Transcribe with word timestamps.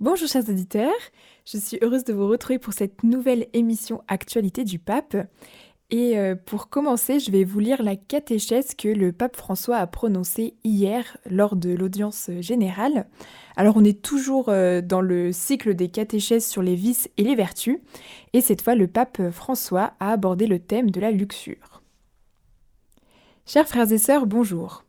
Bonjour 0.00 0.28
chers 0.28 0.48
auditeurs, 0.48 0.94
je 1.44 1.58
suis 1.58 1.76
heureuse 1.82 2.04
de 2.04 2.12
vous 2.12 2.28
retrouver 2.28 2.60
pour 2.60 2.72
cette 2.72 3.02
nouvelle 3.02 3.48
émission 3.52 4.04
Actualité 4.06 4.62
du 4.62 4.78
pape. 4.78 5.16
Et 5.90 6.16
euh, 6.16 6.36
pour 6.36 6.68
commencer, 6.68 7.18
je 7.18 7.32
vais 7.32 7.42
vous 7.42 7.58
lire 7.58 7.82
la 7.82 7.96
catéchèse 7.96 8.76
que 8.76 8.86
le 8.86 9.10
pape 9.10 9.34
François 9.34 9.78
a 9.78 9.88
prononcée 9.88 10.54
hier 10.62 11.16
lors 11.28 11.56
de 11.56 11.70
l'audience 11.70 12.30
générale. 12.38 13.08
Alors 13.56 13.76
on 13.76 13.82
est 13.82 14.00
toujours 14.00 14.50
euh, 14.50 14.80
dans 14.82 15.00
le 15.00 15.32
cycle 15.32 15.74
des 15.74 15.88
catéchèses 15.88 16.46
sur 16.46 16.62
les 16.62 16.76
vices 16.76 17.10
et 17.16 17.24
les 17.24 17.34
vertus, 17.34 17.80
et 18.34 18.40
cette 18.40 18.62
fois 18.62 18.76
le 18.76 18.86
pape 18.86 19.32
François 19.32 19.94
a 19.98 20.12
abordé 20.12 20.46
le 20.46 20.60
thème 20.60 20.92
de 20.92 21.00
la 21.00 21.10
luxure. 21.10 21.82
Chers 23.46 23.66
frères 23.66 23.90
et 23.90 23.98
sœurs, 23.98 24.26
bonjour. 24.26 24.84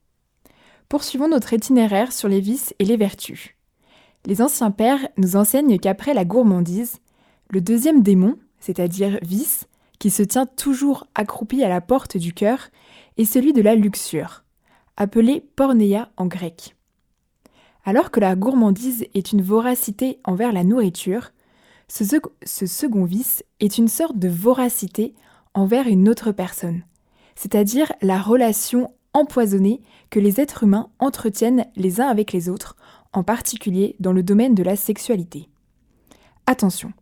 Poursuivons 0.87 1.29
notre 1.29 1.53
itinéraire 1.53 2.13
sur 2.13 2.27
les 2.27 2.41
vices 2.41 2.75
et 2.77 2.85
les 2.85 2.97
vertus. 2.97 3.55
Les 4.25 4.41
anciens 4.41 4.71
pères 4.71 5.07
nous 5.17 5.36
enseignent 5.36 5.79
qu'après 5.79 6.13
la 6.13 6.25
gourmandise, 6.25 6.97
le 7.50 7.61
deuxième 7.61 8.04
démon, 8.04 8.37
c'est-à-dire 8.59 9.18
vice, 9.21 9.68
qui 9.97 10.09
se 10.09 10.23
tient 10.23 10.45
toujours 10.45 11.07
accroupi 11.15 11.64
à 11.64 11.69
la 11.69 11.82
porte 11.82 12.18
du 12.18 12.33
cœur, 12.33 12.69
est 13.18 13.25
celui 13.25 13.54
de 13.54 13.61
la 13.61 13.75
luxure, 13.75 14.43
appelé 14.97 15.43
pornéa 15.55 16.09
en 16.18 16.25
grec. 16.25 16.75
Alors 17.86 18.11
que 18.11 18.19
la 18.19 18.36
gourmandise 18.36 19.05
est 19.14 19.32
une 19.32 19.42
voracité 19.42 20.20
envers 20.23 20.51
la 20.51 20.64
nourriture, 20.64 21.31
ce, 21.87 22.04
ce 22.43 22.65
second 22.65 23.06
vice 23.06 23.43
est 23.59 23.78
une 23.78 23.87
sorte 23.87 24.20
de 24.20 24.29
voracité 24.29 25.15
envers 25.54 25.87
une 25.87 26.07
autre 26.07 26.31
personne, 26.31 26.83
c'est-à-dire 27.36 27.92
la 28.01 28.21
relation 28.21 28.92
empoisonnée 29.14 29.81
que 30.09 30.20
les 30.20 30.39
êtres 30.39 30.64
humains 30.64 30.89
entretiennent 31.00 31.65
les 31.75 32.00
uns 32.00 32.08
avec 32.08 32.31
les 32.31 32.47
autres 32.47 32.75
en 33.13 33.23
particulier 33.23 33.95
dans 33.99 34.13
le 34.13 34.23
domaine 34.23 34.55
de 34.55 34.63
la 34.63 34.75
sexualité. 34.75 35.50
Attention, 36.45 36.94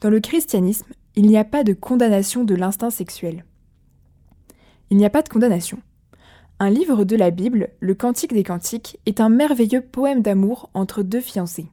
dans 0.00 0.10
le 0.10 0.20
christianisme, 0.20 0.92
il 1.14 1.26
n'y 1.26 1.36
a 1.36 1.44
pas 1.44 1.64
de 1.64 1.72
condamnation 1.72 2.44
de 2.44 2.54
l'instinct 2.54 2.90
sexuel. 2.90 3.44
Il 4.90 4.96
n'y 4.96 5.04
a 5.04 5.10
pas 5.10 5.22
de 5.22 5.28
condamnation. 5.28 5.78
Un 6.58 6.70
livre 6.70 7.04
de 7.04 7.16
la 7.16 7.30
Bible, 7.30 7.70
le 7.80 7.94
Cantique 7.94 8.32
des 8.32 8.44
Cantiques, 8.44 8.98
est 9.06 9.20
un 9.20 9.28
merveilleux 9.28 9.80
poème 9.80 10.22
d'amour 10.22 10.70
entre 10.74 11.02
deux 11.02 11.20
fiancés. 11.20 11.68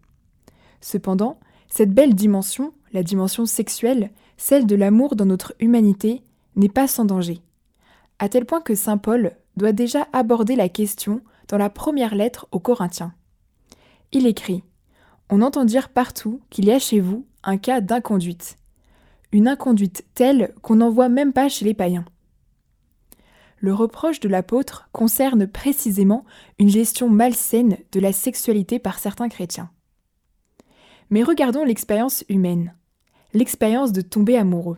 Cependant, 0.82 1.40
cette 1.70 1.94
belle 1.94 2.16
dimension, 2.16 2.74
la 2.94 3.04
dimension 3.04 3.46
sexuelle, 3.46 4.12
celle 4.38 4.66
de 4.66 4.76
l'amour 4.76 5.16
dans 5.16 5.26
notre 5.26 5.54
humanité, 5.60 6.24
n'est 6.56 6.70
pas 6.70 6.88
sans 6.88 7.06
danger. 7.06 7.42
À 8.18 8.30
tel 8.30 8.46
point 8.46 8.62
que 8.62 8.76
Saint 8.76 8.98
Paul 8.98 9.34
doit 9.58 9.74
déjà 9.74 10.08
aborder 10.14 10.56
la 10.56 10.70
question 10.70 11.22
dans 11.48 11.58
la 11.58 11.70
première 11.70 12.16
lettre 12.16 12.48
aux 12.52 12.60
Corinthiens. 12.60 13.14
Il 14.12 14.26
écrit 14.26 14.64
On 15.30 15.42
entend 15.42 15.66
dire 15.66 15.90
partout 15.90 16.42
qu'il 16.50 16.66
y 16.66 16.72
a 16.72 16.80
chez 16.80 17.00
vous 17.00 17.28
un 17.44 17.58
cas 17.58 17.80
d'inconduite. 17.80 18.58
Une 19.32 19.48
inconduite 19.48 20.06
telle 20.16 20.54
qu'on 20.64 20.78
n'en 20.78 20.90
voit 20.90 21.10
même 21.10 21.34
pas 21.34 21.48
chez 21.48 21.64
les 21.66 21.76
païens. 21.76 22.06
Le 23.60 23.74
reproche 23.74 24.20
de 24.20 24.30
l'apôtre 24.30 24.90
concerne 24.94 25.46
précisément 25.46 26.26
une 26.58 26.70
gestion 26.70 27.10
malsaine 27.10 27.78
de 27.92 28.00
la 28.00 28.14
sexualité 28.14 28.80
par 28.80 28.98
certains 28.98 29.30
chrétiens. 29.30 29.70
Mais 31.12 31.24
regardons 31.24 31.64
l'expérience 31.64 32.24
humaine, 32.30 32.74
l'expérience 33.34 33.92
de 33.92 34.02
tomber 34.02 34.38
amoureux. 34.38 34.78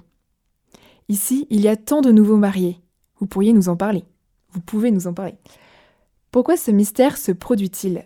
Ici, 1.07 1.47
il 1.49 1.61
y 1.61 1.67
a 1.67 1.77
tant 1.77 2.01
de 2.01 2.11
nouveaux 2.11 2.37
mariés. 2.37 2.81
Vous 3.19 3.27
pourriez 3.27 3.53
nous 3.53 3.69
en 3.69 3.77
parler. 3.77 4.03
Vous 4.49 4.61
pouvez 4.61 4.91
nous 4.91 5.07
en 5.07 5.13
parler. 5.13 5.35
Pourquoi 6.31 6.57
ce 6.57 6.71
mystère 6.71 7.17
se 7.17 7.31
produit-il? 7.31 8.05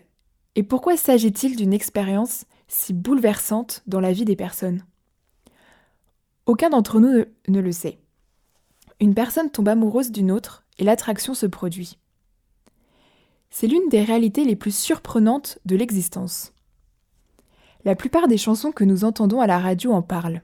Et 0.56 0.62
pourquoi 0.62 0.96
s'agit-il 0.96 1.54
d'une 1.54 1.74
expérience 1.74 2.46
si 2.66 2.94
bouleversante 2.94 3.82
dans 3.86 4.00
la 4.00 4.12
vie 4.12 4.24
des 4.24 4.36
personnes? 4.36 4.84
Aucun 6.46 6.70
d'entre 6.70 6.98
nous 6.98 7.24
ne 7.46 7.60
le 7.60 7.72
sait. 7.72 7.98
Une 8.98 9.14
personne 9.14 9.50
tombe 9.50 9.68
amoureuse 9.68 10.10
d'une 10.10 10.32
autre 10.32 10.64
et 10.78 10.84
l'attraction 10.84 11.34
se 11.34 11.44
produit. 11.44 11.98
C'est 13.50 13.66
l'une 13.66 13.88
des 13.90 14.02
réalités 14.02 14.44
les 14.44 14.56
plus 14.56 14.74
surprenantes 14.74 15.58
de 15.66 15.76
l'existence. 15.76 16.54
La 17.84 17.94
plupart 17.94 18.26
des 18.26 18.38
chansons 18.38 18.72
que 18.72 18.84
nous 18.84 19.04
entendons 19.04 19.42
à 19.42 19.46
la 19.46 19.58
radio 19.58 19.92
en 19.92 20.02
parlent. 20.02 20.42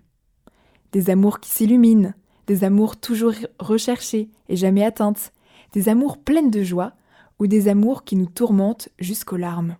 Des 0.92 1.08
amours 1.08 1.40
qui 1.40 1.50
s'illuminent, 1.50 2.12
des 2.46 2.64
amours 2.64 2.98
toujours 2.98 3.32
recherchés 3.58 4.30
et 4.50 4.56
jamais 4.56 4.84
atteintes, 4.84 5.32
des 5.72 5.88
amours 5.88 6.18
pleines 6.18 6.50
de 6.50 6.62
joie 6.62 6.92
ou 7.38 7.46
des 7.46 7.68
amours 7.68 8.04
qui 8.04 8.16
nous 8.16 8.26
tourmentent 8.26 8.90
jusqu'aux 8.98 9.38
larmes. 9.38 9.76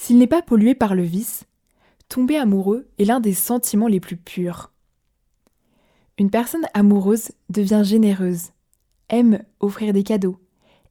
S'il 0.00 0.18
n'est 0.18 0.28
pas 0.28 0.42
pollué 0.42 0.76
par 0.76 0.94
le 0.94 1.02
vice, 1.02 1.44
tomber 2.08 2.36
amoureux 2.36 2.88
est 2.98 3.04
l'un 3.04 3.18
des 3.18 3.34
sentiments 3.34 3.88
les 3.88 3.98
plus 3.98 4.16
purs. 4.16 4.70
Une 6.18 6.30
personne 6.30 6.66
amoureuse 6.72 7.32
devient 7.50 7.82
généreuse, 7.84 8.52
aime 9.08 9.42
offrir 9.58 9.92
des 9.92 10.04
cadeaux, 10.04 10.38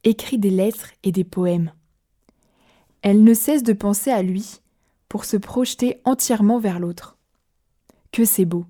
écrit 0.04 0.38
des 0.38 0.50
lettres 0.50 0.90
et 1.02 1.10
des 1.10 1.24
poèmes. 1.24 1.72
Elle 3.00 3.24
ne 3.24 3.32
cesse 3.32 3.62
de 3.62 3.72
penser 3.72 4.10
à 4.10 4.22
lui 4.22 4.60
pour 5.08 5.24
se 5.24 5.38
projeter 5.38 6.00
entièrement 6.04 6.58
vers 6.58 6.78
l'autre. 6.78 7.16
Que 8.12 8.26
c'est 8.26 8.44
beau. 8.44 8.66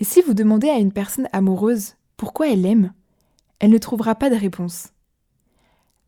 Et 0.00 0.04
si 0.04 0.22
vous 0.22 0.34
demandez 0.34 0.70
à 0.70 0.78
une 0.78 0.92
personne 0.92 1.28
amoureuse 1.32 1.96
pourquoi 2.16 2.48
elle 2.48 2.64
aime, 2.64 2.94
elle 3.58 3.70
ne 3.70 3.78
trouvera 3.78 4.14
pas 4.14 4.30
de 4.30 4.36
réponse. 4.36 4.88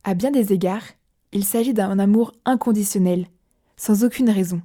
À 0.05 0.15
bien 0.15 0.31
des 0.31 0.55
égards, 0.55 0.87
il 1.33 1.45
s'agit 1.45 1.75
d'un 1.75 1.99
amour 1.99 2.33
inconditionnel, 2.45 3.27
sans 3.77 4.05
aucune 4.05 4.31
raison. 4.31 4.61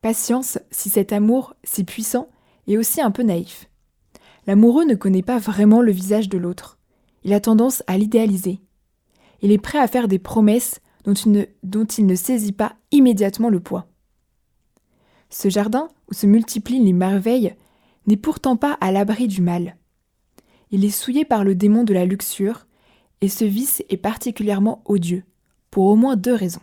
Patience 0.00 0.58
si 0.70 0.90
cet 0.90 1.12
amour, 1.12 1.54
si 1.64 1.84
puissant, 1.84 2.28
est 2.66 2.76
aussi 2.76 3.00
un 3.00 3.10
peu 3.10 3.22
naïf. 3.22 3.68
L'amoureux 4.46 4.84
ne 4.84 4.94
connaît 4.94 5.22
pas 5.22 5.38
vraiment 5.38 5.80
le 5.80 5.92
visage 5.92 6.28
de 6.28 6.38
l'autre. 6.38 6.78
Il 7.24 7.32
a 7.32 7.40
tendance 7.40 7.84
à 7.86 7.96
l'idéaliser. 7.96 8.60
Il 9.42 9.52
est 9.52 9.58
prêt 9.58 9.78
à 9.78 9.86
faire 9.86 10.08
des 10.08 10.18
promesses 10.18 10.80
dont 11.04 11.14
il, 11.14 12.06
ne, 12.06 12.14
saisit 12.14 12.52
pas 12.52 12.74
immédiatement 12.90 13.48
le 13.48 13.60
poids. 13.60 13.86
Ce 15.30 15.48
jardin, 15.48 15.88
où 16.10 16.14
se 16.14 16.26
multiplient 16.26 16.84
les 16.84 16.92
merveilles, 16.92 17.54
n'est 18.06 18.16
pourtant 18.16 18.56
pas 18.56 18.76
à 18.80 18.92
l'abri 18.92 19.28
du 19.28 19.40
mal. 19.40 19.76
Il 20.70 20.84
est 20.84 20.90
souillé 20.90 21.24
par 21.24 21.44
le 21.44 21.54
démon 21.54 21.84
de 21.84 21.94
la 21.94 22.04
luxure, 22.04 22.66
et 23.22 23.28
ce 23.28 23.44
vice 23.44 23.82
est 23.88 23.96
particulièrement 23.96 24.82
odieux, 24.84 25.22
pour 25.70 25.86
au 25.86 25.96
moins 25.96 26.16
deux 26.16 26.34
raisons. 26.34 26.60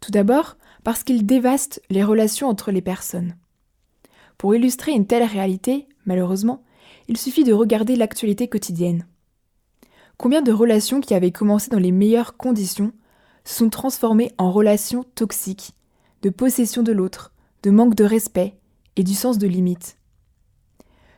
Tout 0.00 0.10
d'abord, 0.10 0.56
parce 0.82 1.04
qu'il 1.04 1.26
dévaste 1.26 1.82
les 1.90 2.02
relations 2.02 2.48
entre 2.48 2.72
les 2.72 2.80
personnes. 2.80 3.36
Pour 4.38 4.54
illustrer 4.54 4.92
une 4.92 5.06
telle 5.06 5.22
réalité, 5.22 5.86
malheureusement, 6.06 6.62
il 7.08 7.18
suffit 7.18 7.44
de 7.44 7.52
regarder 7.52 7.94
l'actualité 7.94 8.48
quotidienne. 8.48 9.06
Combien 10.16 10.40
de 10.40 10.52
relations 10.52 11.00
qui 11.00 11.14
avaient 11.14 11.30
commencé 11.30 11.68
dans 11.70 11.78
les 11.78 11.92
meilleures 11.92 12.38
conditions 12.38 12.92
se 13.44 13.54
sont 13.54 13.70
transformées 13.70 14.32
en 14.38 14.50
relations 14.50 15.04
toxiques, 15.14 15.72
de 16.22 16.30
possession 16.30 16.82
de 16.82 16.92
l'autre, 16.92 17.32
de 17.62 17.70
manque 17.70 17.94
de 17.94 18.04
respect 18.04 18.56
et 18.96 19.04
du 19.04 19.14
sens 19.14 19.36
de 19.36 19.46
limite? 19.46 19.98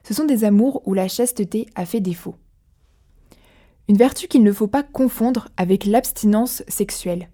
Ce 0.03 0.15
sont 0.15 0.25
des 0.25 0.43
amours 0.43 0.83
où 0.87 0.95
la 0.95 1.07
chasteté 1.07 1.67
a 1.77 1.87
fait 1.87 2.01
défaut. 2.01 2.35
Une 3.89 3.97
vertu 3.97 4.29
qu'il 4.29 4.43
ne 4.43 4.53
faut 4.53 4.67
pas 4.67 4.83
confondre 4.83 5.49
avec 5.57 5.87
l'abstinence 5.87 6.63
sexuelle. 6.69 7.31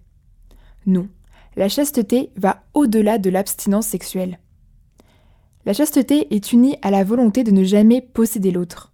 Non, 0.85 1.09
la 1.57 1.67
chasteté 1.67 2.31
va 2.37 2.63
au-delà 2.73 3.17
de 3.17 3.29
l'abstinence 3.29 3.87
sexuelle. 3.87 4.39
La 5.65 5.73
chasteté 5.73 6.33
est 6.33 6.53
unie 6.53 6.77
à 6.81 6.91
la 6.91 7.03
volonté 7.03 7.43
de 7.43 7.51
ne 7.51 7.63
jamais 7.63 8.01
posséder 8.01 8.51
l'autre. 8.51 8.93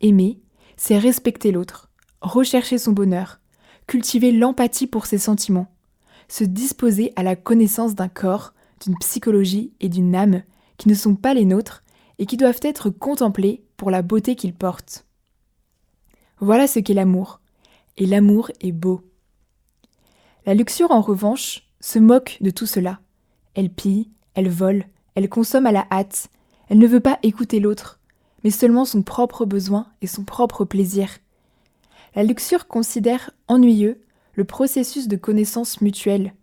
Aimer, 0.00 0.40
c'est 0.76 0.98
respecter 0.98 1.50
l'autre, 1.50 1.90
rechercher 2.20 2.78
son 2.78 2.92
bonheur, 2.92 3.40
cultiver 3.86 4.32
l'empathie 4.32 4.86
pour 4.86 5.06
ses 5.06 5.18
sentiments, 5.18 5.72
se 6.28 6.44
disposer 6.44 7.12
à 7.16 7.22
la 7.22 7.36
connaissance 7.36 7.94
d'un 7.94 8.08
corps, 8.08 8.52
d'une 8.84 8.98
psychologie 8.98 9.72
et 9.80 9.88
d'une 9.88 10.14
âme 10.14 10.42
qui 10.76 10.88
ne 10.88 10.94
sont 10.94 11.14
pas 11.14 11.34
les 11.34 11.44
nôtres 11.44 11.82
et 12.18 12.26
qui 12.26 12.36
doivent 12.36 12.60
être 12.62 12.90
contemplés 12.90 13.64
pour 13.76 13.90
la 13.90 14.02
beauté 14.02 14.36
qu'ils 14.36 14.54
portent. 14.54 15.05
Voilà 16.40 16.66
ce 16.66 16.80
qu'est 16.80 16.94
l'amour. 16.94 17.40
Et 17.96 18.04
l'amour 18.04 18.50
est 18.60 18.72
beau. 18.72 19.00
La 20.44 20.54
luxure, 20.54 20.90
en 20.90 21.00
revanche, 21.00 21.62
se 21.80 21.98
moque 21.98 22.36
de 22.40 22.50
tout 22.50 22.66
cela. 22.66 23.00
Elle 23.54 23.70
pille, 23.70 24.10
elle 24.34 24.50
vole, 24.50 24.84
elle 25.14 25.30
consomme 25.30 25.66
à 25.66 25.72
la 25.72 25.86
hâte, 25.90 26.28
elle 26.68 26.78
ne 26.78 26.86
veut 26.86 27.00
pas 27.00 27.18
écouter 27.22 27.58
l'autre, 27.58 28.00
mais 28.44 28.50
seulement 28.50 28.84
son 28.84 29.02
propre 29.02 29.46
besoin 29.46 29.86
et 30.02 30.06
son 30.06 30.24
propre 30.24 30.64
plaisir. 30.64 31.08
La 32.14 32.22
luxure 32.22 32.66
considère 32.66 33.30
ennuyeux 33.48 34.02
le 34.34 34.44
processus 34.44 35.08
de 35.08 35.16
connaissance 35.16 35.80
mutuelle. 35.80 36.34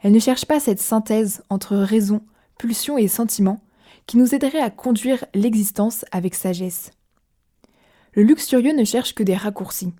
Elle 0.00 0.12
ne 0.12 0.18
cherche 0.20 0.44
pas 0.44 0.60
cette 0.60 0.80
synthèse 0.80 1.42
entre 1.48 1.76
raison, 1.76 2.22
pulsion 2.58 2.96
et 2.96 3.08
sentiment 3.08 3.60
qui 4.06 4.18
nous 4.18 4.34
aiderait 4.34 4.60
à 4.60 4.70
conduire 4.70 5.24
l'existence 5.34 6.04
avec 6.12 6.34
sagesse 6.34 6.92
le 8.12 8.22
luxurieux 8.22 8.74
ne 8.74 8.84
cherche 8.84 9.14
que 9.14 9.22
des 9.22 9.36
raccourcis. 9.36 9.92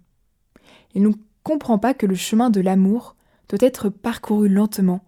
Il 0.94 1.03
ne 1.03 1.12
comprend 1.43 1.79
pas 1.79 1.94
que 1.94 2.06
le 2.06 2.14
chemin 2.14 2.50
de 2.50 2.61
l'amour 2.61 3.17
doit 3.49 3.59
être 3.67 3.88
parcourue 3.88 4.49
lentement, 4.49 5.05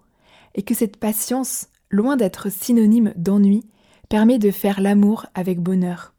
et 0.54 0.62
que 0.62 0.74
cette 0.74 0.96
patience, 0.96 1.68
loin 1.90 2.16
d'être 2.16 2.50
synonyme 2.50 3.12
d'ennui, 3.16 3.64
permet 4.08 4.38
de 4.38 4.50
faire 4.50 4.80
l'amour 4.80 5.26
avec 5.34 5.60
bonheur. 5.60 6.14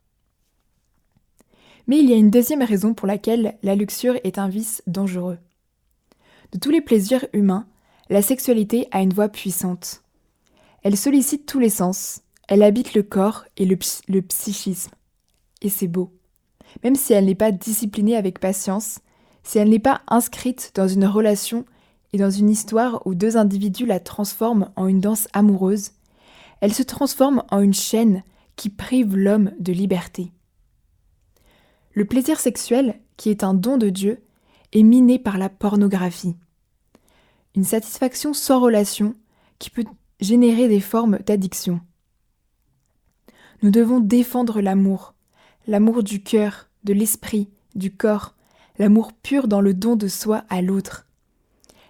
Mais 1.87 1.99
il 1.99 2.09
y 2.09 2.13
a 2.13 2.17
une 2.17 2.31
deuxième 2.31 2.63
raison 2.63 2.93
pour 2.93 3.07
laquelle 3.07 3.57
la 3.61 3.75
luxure 3.75 4.17
est 4.23 4.38
un 4.38 4.49
vice 4.49 4.81
dangereux. 4.88 5.38
De 6.51 6.59
tous 6.59 6.71
les 6.71 6.81
plaisirs 6.81 7.25
humains, 7.33 7.67
la 8.09 8.21
sexualité 8.21 8.88
a 8.91 9.01
une 9.01 9.13
voix 9.13 9.29
puissante. 9.29 10.03
Elle 10.83 10.97
sollicite 10.97 11.45
tous 11.45 11.59
les 11.59 11.69
sens, 11.69 12.21
elle 12.47 12.63
habite 12.63 12.93
le 12.93 13.03
corps 13.03 13.45
et 13.57 13.65
le, 13.65 13.77
le 14.07 14.21
psychisme. 14.21 14.91
Et 15.61 15.69
c'est 15.69 15.88
beau. 15.88 16.11
Même 16.83 16.95
si 16.95 17.13
elle 17.13 17.25
n'est 17.25 17.36
pas 17.36 17.51
disciplinée 17.51 18.16
avec 18.16 18.39
patience, 18.39 19.00
si 19.44 19.57
elle 19.57 19.69
n'est 19.69 19.80
pas 19.80 20.01
inscrite 20.07 20.72
dans 20.75 20.88
une 20.88 21.06
relation 21.06 21.66
et 22.13 22.18
dans 22.18 22.30
une 22.30 22.50
histoire 22.50 23.06
où 23.06 23.16
deux 23.16 23.38
individus 23.38 23.86
la 23.86 24.00
transforment 24.00 24.72
en 24.75 24.88
une 24.88 25.01
danse 25.01 25.27
amoureuse, 25.33 25.92
elle 26.62 26.74
se 26.74 26.83
transforme 26.83 27.44
en 27.51 27.60
une 27.60 27.74
chaîne 27.74 28.24
qui 28.56 28.69
prive 28.69 29.16
l'homme 29.16 29.51
de 29.60 29.74
liberté. 29.74 30.31
Le 31.94 32.06
plaisir 32.06 32.39
sexuel, 32.39 33.00
qui 33.18 33.30
est 33.30 33.44
un 33.44 33.54
don 33.54 33.77
de 33.77 33.89
Dieu, 33.89 34.24
est 34.74 34.83
miné 34.83 35.19
par 35.19 35.38
la 35.38 35.50
pornographie. 35.50 36.36
Une 37.56 37.63
satisfaction 37.63 38.33
sans 38.33 38.60
relation 38.60 39.16
qui 39.60 39.69
peut 39.69 39.86
générer 40.19 40.68
des 40.68 40.81
formes 40.81 41.19
d'addiction. 41.19 41.80
Nous 43.62 43.72
devons 43.72 44.00
défendre 44.00 44.62
l'amour, 44.62 45.14
l'amour 45.67 46.03
du 46.03 46.21
cœur, 46.21 46.69
de 46.83 46.94
l'esprit, 46.94 47.50
du 47.75 47.91
corps, 47.91 48.35
l'amour 48.77 49.13
pur 49.13 49.47
dans 49.47 49.62
le 49.62 49.73
don 49.73 49.95
de 49.95 50.07
soi 50.07 50.45
à 50.50 50.62
l'autre. 50.62 51.07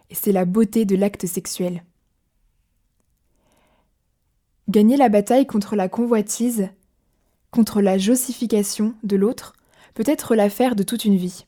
Et 0.09 0.15
c'est 0.15 0.31
la 0.31 0.45
beauté 0.45 0.85
de 0.85 0.95
l'acte 0.95 1.25
sexuel. 1.25 1.83
Gagner 4.67 4.97
la 4.97 5.09
bataille 5.09 5.45
contre 5.45 5.75
la 5.75 5.89
convoitise, 5.89 6.69
contre 7.51 7.81
la 7.81 7.97
jossification 7.97 8.95
de 9.03 9.15
l'autre, 9.15 9.53
peut 9.93 10.03
être 10.05 10.35
l'affaire 10.35 10.75
de 10.75 10.83
toute 10.83 11.05
une 11.05 11.17
vie. 11.17 11.45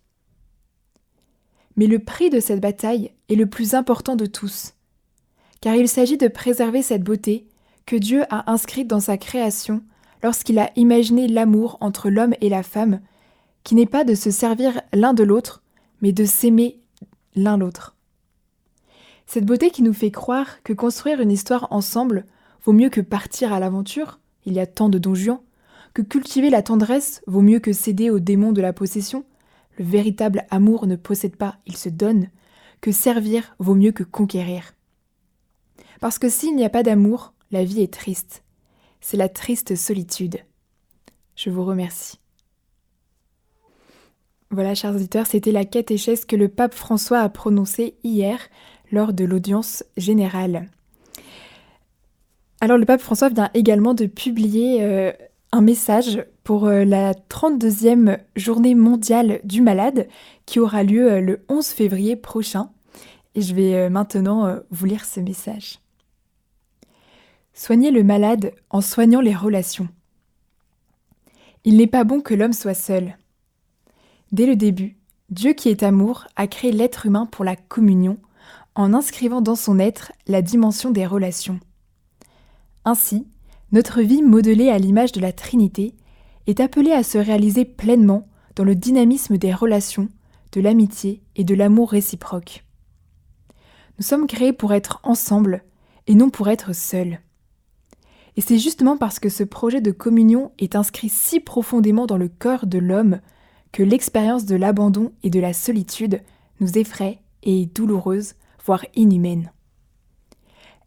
Mais 1.75 1.88
le 1.88 2.00
prix 2.00 2.29
de 2.29 2.39
cette 2.39 2.62
bataille 2.62 3.12
est 3.29 3.35
le 3.35 3.45
plus 3.45 3.74
important 3.74 4.15
de 4.15 4.25
tous, 4.25 4.74
car 5.62 5.75
il 5.75 5.88
s'agit 5.88 6.18
de 6.18 6.27
préserver 6.27 6.81
cette 6.81 7.03
beauté 7.03 7.47
que 7.85 7.95
Dieu 7.95 8.24
a 8.29 8.51
inscrite 8.51 8.88
dans 8.88 9.00
sa 9.00 9.18
création 9.18 9.83
lorsqu'il 10.23 10.59
a 10.59 10.71
imaginé 10.75 11.27
l'amour 11.27 11.77
entre 11.81 12.09
l'homme 12.09 12.33
et 12.41 12.49
la 12.49 12.63
femme, 12.63 13.01
qui 13.63 13.75
n'est 13.75 13.85
pas 13.85 14.03
de 14.03 14.15
se 14.15 14.31
servir 14.31 14.81
l'un 14.93 15.13
de 15.13 15.23
l'autre, 15.23 15.61
mais 16.01 16.11
de 16.11 16.25
s'aimer 16.25 16.79
l'un 17.35 17.57
l'autre. 17.57 17.95
Cette 19.25 19.45
beauté 19.45 19.71
qui 19.71 19.81
nous 19.83 19.93
fait 19.93 20.11
croire 20.11 20.63
que 20.63 20.73
construire 20.73 21.19
une 21.19 21.31
histoire 21.31 21.67
ensemble 21.71 22.25
vaut 22.63 22.73
mieux 22.73 22.89
que 22.89 23.01
partir 23.01 23.51
à 23.51 23.59
l'aventure, 23.59 24.19
il 24.45 24.53
y 24.53 24.59
a 24.59 24.65
tant 24.65 24.89
de 24.89 24.97
donjons, 24.97 25.41
que 25.93 26.01
cultiver 26.01 26.49
la 26.49 26.61
tendresse 26.61 27.21
vaut 27.27 27.41
mieux 27.41 27.59
que 27.59 27.73
céder 27.73 28.09
aux 28.09 28.19
démons 28.19 28.53
de 28.53 28.61
la 28.61 28.71
possession, 28.71 29.25
le 29.77 29.85
véritable 29.85 30.45
amour 30.49 30.87
ne 30.87 30.95
possède 30.95 31.35
pas, 31.35 31.57
il 31.65 31.75
se 31.75 31.89
donne, 31.89 32.29
que 32.81 32.91
servir 32.91 33.55
vaut 33.59 33.75
mieux 33.75 33.91
que 33.91 34.03
conquérir. 34.03 34.73
Parce 35.99 36.19
que 36.19 36.29
s'il 36.29 36.55
n'y 36.55 36.65
a 36.65 36.69
pas 36.69 36.83
d'amour, 36.83 37.33
la 37.51 37.63
vie 37.63 37.81
est 37.81 37.93
triste. 37.93 38.43
C'est 39.01 39.17
la 39.17 39.29
triste 39.29 39.75
solitude. 39.75 40.38
Je 41.35 41.49
vous 41.49 41.63
remercie. 41.63 42.19
Voilà, 44.49 44.75
chers 44.75 44.95
auditeurs, 44.95 45.27
c'était 45.27 45.51
la 45.51 45.65
catéchèse 45.65 46.23
que 46.25 46.35
le 46.35 46.47
pape 46.47 46.73
François 46.73 47.19
a 47.19 47.29
prononcée 47.29 47.95
hier 48.03 48.39
lors 48.91 49.13
de 49.13 49.25
l'audience 49.25 49.83
générale. 49.97 50.69
Alors 52.61 52.77
le 52.77 52.85
pape 52.85 53.01
François 53.01 53.29
vient 53.29 53.49
également 53.53 53.94
de 53.94 54.05
publier 54.05 54.81
euh, 54.81 55.11
un 55.51 55.61
message 55.61 56.25
pour 56.43 56.65
euh, 56.65 56.85
la 56.85 57.13
32e 57.13 58.17
journée 58.35 58.73
mondiale 58.73 59.41
du 59.43 59.61
malade 59.61 60.07
qui 60.45 60.59
aura 60.59 60.83
lieu 60.83 61.11
euh, 61.11 61.21
le 61.21 61.45
11 61.50 61.67
février 61.67 62.15
prochain. 62.15 62.69
Et 63.35 63.41
je 63.41 63.53
vais 63.53 63.88
maintenant 63.91 64.57
vous 64.71 64.88
lire 64.88 65.05
ce 65.05 65.19
message. 65.19 65.77
Soignez 67.59 67.89
le 67.89 68.04
malade 68.04 68.54
en 68.69 68.81
soignant 68.81 69.19
les 69.19 69.33
relations. 69.33 69.88
Il 71.65 71.77
n'est 71.77 71.88
pas 71.88 72.04
bon 72.04 72.21
que 72.21 72.36
l'homme 72.36 72.54
soit 72.54 72.75
seul. 72.75 73.18
Dès 74.31 74.45
le 74.45 74.56
début, 74.56 74.95
Dieu 75.31 75.54
qui 75.54 75.69
est 75.69 75.81
amour 75.81 76.27
a 76.36 76.45
créé 76.45 76.71
l'être 76.71 77.07
humain 77.07 77.25
pour 77.25 77.44
la 77.44 77.56
communion 77.56 78.19
en 78.75 78.94
inscrivant 78.94 79.42
dans 79.42 79.56
son 79.56 79.80
être 79.80 80.12
la 80.27 80.44
dimension 80.44 80.92
des 80.92 81.07
relations. 81.07 81.59
Ainsi, 82.86 83.25
notre 83.71 84.03
vie 84.03 84.21
modelée 84.21 84.69
à 84.69 84.77
l'image 84.77 85.12
de 85.12 85.19
la 85.19 85.33
Trinité 85.33 85.95
est 86.45 86.60
appelée 86.60 86.92
à 86.92 87.01
se 87.01 87.18
réaliser 87.18 87.65
pleinement 87.65 88.27
dans 88.56 88.65
le 88.65 88.75
dynamisme 88.75 89.39
des 89.39 89.51
relations, 89.51 90.10
de 90.51 90.62
l'amitié 90.62 91.24
et 91.36 91.44
de 91.44 91.56
l'amour 91.56 91.89
réciproque. 91.89 92.65
Nous 93.98 94.06
sommes 94.06 94.27
créés 94.27 94.53
pour 94.53 94.75
être 94.75 95.00
ensemble 95.01 95.63
et 96.06 96.13
non 96.13 96.30
pour 96.30 96.50
être 96.50 96.75
seuls. 96.75 97.19
Et 98.38 98.42
c'est 98.42 98.60
justement 98.60 98.98
parce 98.98 99.19
que 99.19 99.30
ce 99.30 99.44
projet 99.44 99.81
de 99.81 99.92
communion 99.92 100.51
est 100.60 100.75
inscrit 100.75 101.10
si 101.10 101.39
profondément 101.39 102.06
dans 102.06 102.18
le 102.18 102.28
cœur 102.28 102.68
de 102.68 102.78
l'homme 102.78 103.19
que 103.72 103.81
l'expérience 103.81 104.45
de 104.45 104.56
l'abandon 104.56 105.12
et 105.24 105.31
de 105.31 105.39
la 105.39 105.54
solitude 105.54 106.22
nous 106.60 106.78
effraie 106.78 107.19
et 107.42 107.63
est 107.63 107.75
douloureuse, 107.75 108.36
voire 108.63 108.86
inhumaine. 108.95 109.51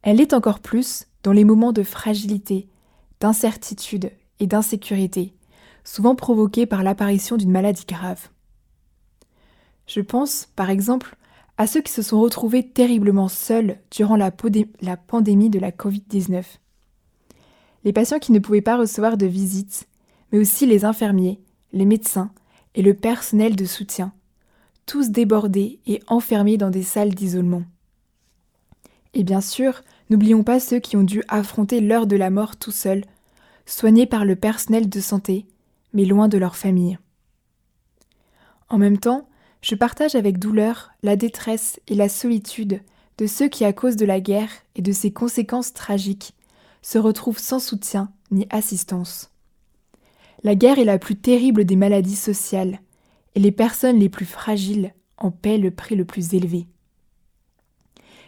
Elle 0.02 0.20
est 0.20 0.32
encore 0.32 0.60
plus 0.60 1.06
dans 1.24 1.32
les 1.32 1.44
moments 1.44 1.72
de 1.72 1.82
fragilité, 1.82 2.68
d'incertitude 3.18 4.12
et 4.38 4.46
d'insécurité, 4.46 5.34
souvent 5.84 6.14
provoqués 6.14 6.66
par 6.66 6.84
l'apparition 6.84 7.36
d'une 7.36 7.50
maladie 7.50 7.84
grave. 7.86 8.28
Je 9.86 10.00
pense, 10.00 10.48
par 10.54 10.70
exemple, 10.70 11.16
à 11.58 11.66
ceux 11.66 11.80
qui 11.80 11.92
se 11.92 12.02
sont 12.02 12.20
retrouvés 12.20 12.66
terriblement 12.66 13.28
seuls 13.28 13.78
durant 13.90 14.16
la, 14.16 14.30
la 14.80 14.96
pandémie 14.96 15.50
de 15.50 15.58
la 15.58 15.72
Covid-19. 15.72 16.44
Les 17.84 17.92
patients 17.92 18.18
qui 18.18 18.32
ne 18.32 18.38
pouvaient 18.38 18.60
pas 18.60 18.76
recevoir 18.76 19.16
de 19.16 19.26
visites, 19.26 19.88
mais 20.32 20.38
aussi 20.38 20.66
les 20.66 20.84
infirmiers, 20.84 21.40
les 21.72 21.84
médecins 21.84 22.30
et 22.74 22.82
le 22.82 22.94
personnel 22.94 23.56
de 23.56 23.64
soutien, 23.64 24.12
tous 24.86 25.10
débordés 25.10 25.80
et 25.86 26.02
enfermés 26.06 26.56
dans 26.56 26.70
des 26.70 26.82
salles 26.82 27.14
d'isolement. 27.14 27.62
Et 29.14 29.24
bien 29.24 29.40
sûr, 29.40 29.82
N'oublions 30.10 30.42
pas 30.42 30.58
ceux 30.58 30.80
qui 30.80 30.96
ont 30.96 31.04
dû 31.04 31.22
affronter 31.28 31.80
l'heure 31.80 32.08
de 32.08 32.16
la 32.16 32.30
mort 32.30 32.56
tout 32.56 32.72
seuls, 32.72 33.04
soignés 33.64 34.06
par 34.06 34.24
le 34.24 34.34
personnel 34.34 34.88
de 34.88 35.00
santé, 35.00 35.46
mais 35.94 36.04
loin 36.04 36.26
de 36.26 36.36
leur 36.36 36.56
famille. 36.56 36.98
En 38.68 38.76
même 38.76 38.98
temps, 38.98 39.28
je 39.62 39.76
partage 39.76 40.16
avec 40.16 40.38
douleur 40.38 40.90
la 41.04 41.14
détresse 41.14 41.78
et 41.86 41.94
la 41.94 42.08
solitude 42.08 42.82
de 43.18 43.26
ceux 43.26 43.48
qui, 43.48 43.64
à 43.64 43.72
cause 43.72 43.94
de 43.94 44.04
la 44.04 44.20
guerre 44.20 44.50
et 44.74 44.82
de 44.82 44.90
ses 44.90 45.12
conséquences 45.12 45.72
tragiques, 45.72 46.34
se 46.82 46.98
retrouvent 46.98 47.38
sans 47.38 47.58
soutien 47.58 48.12
ni 48.30 48.46
assistance. 48.50 49.30
La 50.42 50.54
guerre 50.54 50.78
est 50.78 50.84
la 50.84 50.98
plus 50.98 51.16
terrible 51.16 51.64
des 51.64 51.76
maladies 51.76 52.16
sociales, 52.16 52.80
et 53.34 53.40
les 53.40 53.52
personnes 53.52 53.98
les 53.98 54.08
plus 54.08 54.24
fragiles 54.26 54.94
en 55.18 55.30
paient 55.30 55.58
le 55.58 55.70
prix 55.70 55.96
le 55.96 56.04
plus 56.04 56.34
élevé. 56.34 56.66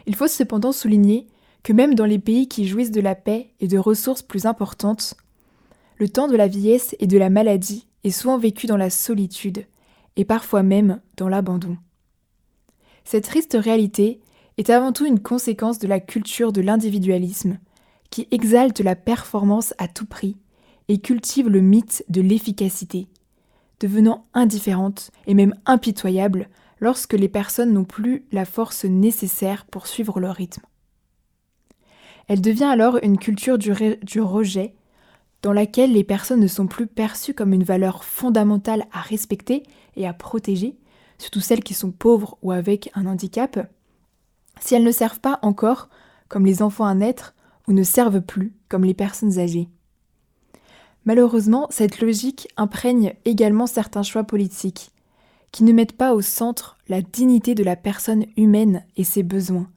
Il 0.06 0.14
faut 0.14 0.28
cependant 0.28 0.72
souligner 0.72 1.26
que 1.62 1.72
même 1.72 1.94
dans 1.94 2.04
les 2.04 2.18
pays 2.18 2.48
qui 2.48 2.66
jouissent 2.66 2.90
de 2.90 3.00
la 3.00 3.14
paix 3.14 3.50
et 3.60 3.68
de 3.68 3.78
ressources 3.78 4.22
plus 4.22 4.46
importantes, 4.46 5.14
le 5.98 6.08
temps 6.08 6.28
de 6.28 6.36
la 6.36 6.48
vieillesse 6.48 6.96
et 6.98 7.06
de 7.06 7.18
la 7.18 7.30
maladie 7.30 7.86
est 8.04 8.10
souvent 8.10 8.38
vécu 8.38 8.66
dans 8.66 8.76
la 8.76 8.90
solitude, 8.90 9.64
et 10.16 10.24
parfois 10.24 10.62
même 10.62 11.00
dans 11.16 11.28
l'abandon. 11.28 11.76
Cette 13.04 13.24
triste 13.24 13.56
réalité 13.58 14.20
est 14.58 14.70
avant 14.70 14.92
tout 14.92 15.06
une 15.06 15.20
conséquence 15.20 15.78
de 15.78 15.88
la 15.88 16.00
culture 16.00 16.52
de 16.52 16.60
l'individualisme, 16.60 17.58
qui 18.12 18.28
exalte 18.30 18.80
la 18.80 18.94
performance 18.94 19.74
à 19.78 19.88
tout 19.88 20.04
prix 20.06 20.36
et 20.88 21.00
cultive 21.00 21.48
le 21.48 21.62
mythe 21.62 22.04
de 22.10 22.20
l'efficacité, 22.20 23.08
devenant 23.80 24.26
indifférente 24.34 25.10
et 25.26 25.34
même 25.34 25.54
impitoyable 25.64 26.50
lorsque 26.78 27.14
les 27.14 27.30
personnes 27.30 27.72
n'ont 27.72 27.84
plus 27.84 28.26
la 28.30 28.44
force 28.44 28.84
nécessaire 28.84 29.64
pour 29.64 29.86
suivre 29.86 30.20
leur 30.20 30.36
rythme. 30.36 30.62
Elle 32.28 32.42
devient 32.42 32.64
alors 32.64 32.98
une 33.02 33.18
culture 33.18 33.56
du, 33.56 33.72
rejet, 34.20 34.74
dans 35.40 35.52
laquelle 35.54 35.92
les 35.92 36.04
personnes 36.04 36.40
ne 36.40 36.48
sont 36.48 36.66
plus 36.66 36.86
perçues 36.86 37.34
comme 37.34 37.54
une 37.54 37.64
valeur 37.64 38.04
fondamentale 38.04 38.84
à 38.92 39.00
respecter 39.00 39.62
et 39.96 40.06
à 40.06 40.12
protéger, 40.12 40.76
surtout 41.16 41.40
celles 41.40 41.64
qui 41.64 41.74
sont 41.74 41.92
pauvres 41.92 42.36
ou 42.42 42.52
avec 42.52 42.90
un 42.94 43.06
handicap, 43.06 43.58
si 44.60 44.74
elles 44.74 44.84
ne 44.84 44.92
servent 44.92 45.20
pas 45.20 45.38
encore 45.40 45.88
comme 46.28 46.44
les 46.44 46.62
enfants 46.62 46.86
à 46.86 46.94
naître 46.94 47.34
ou 47.68 47.72
ne 47.72 47.82
servent 47.82 48.20
plus 48.20 48.52
comme 48.68 48.84
les 48.84 48.94
personnes 48.94 49.38
âgées. 49.38 49.68
Malheureusement, 51.04 51.66
cette 51.70 52.00
logique 52.00 52.48
imprègne 52.56 53.14
également 53.24 53.66
certains 53.66 54.02
choix 54.02 54.24
politiques, 54.24 54.90
qui 55.50 55.64
ne 55.64 55.72
mettent 55.72 55.96
pas 55.96 56.14
au 56.14 56.22
centre 56.22 56.78
la 56.88 57.02
dignité 57.02 57.54
de 57.54 57.64
la 57.64 57.76
personne 57.76 58.26
humaine 58.36 58.84
et 58.96 59.04
ses 59.04 59.22
besoins, 59.22 59.68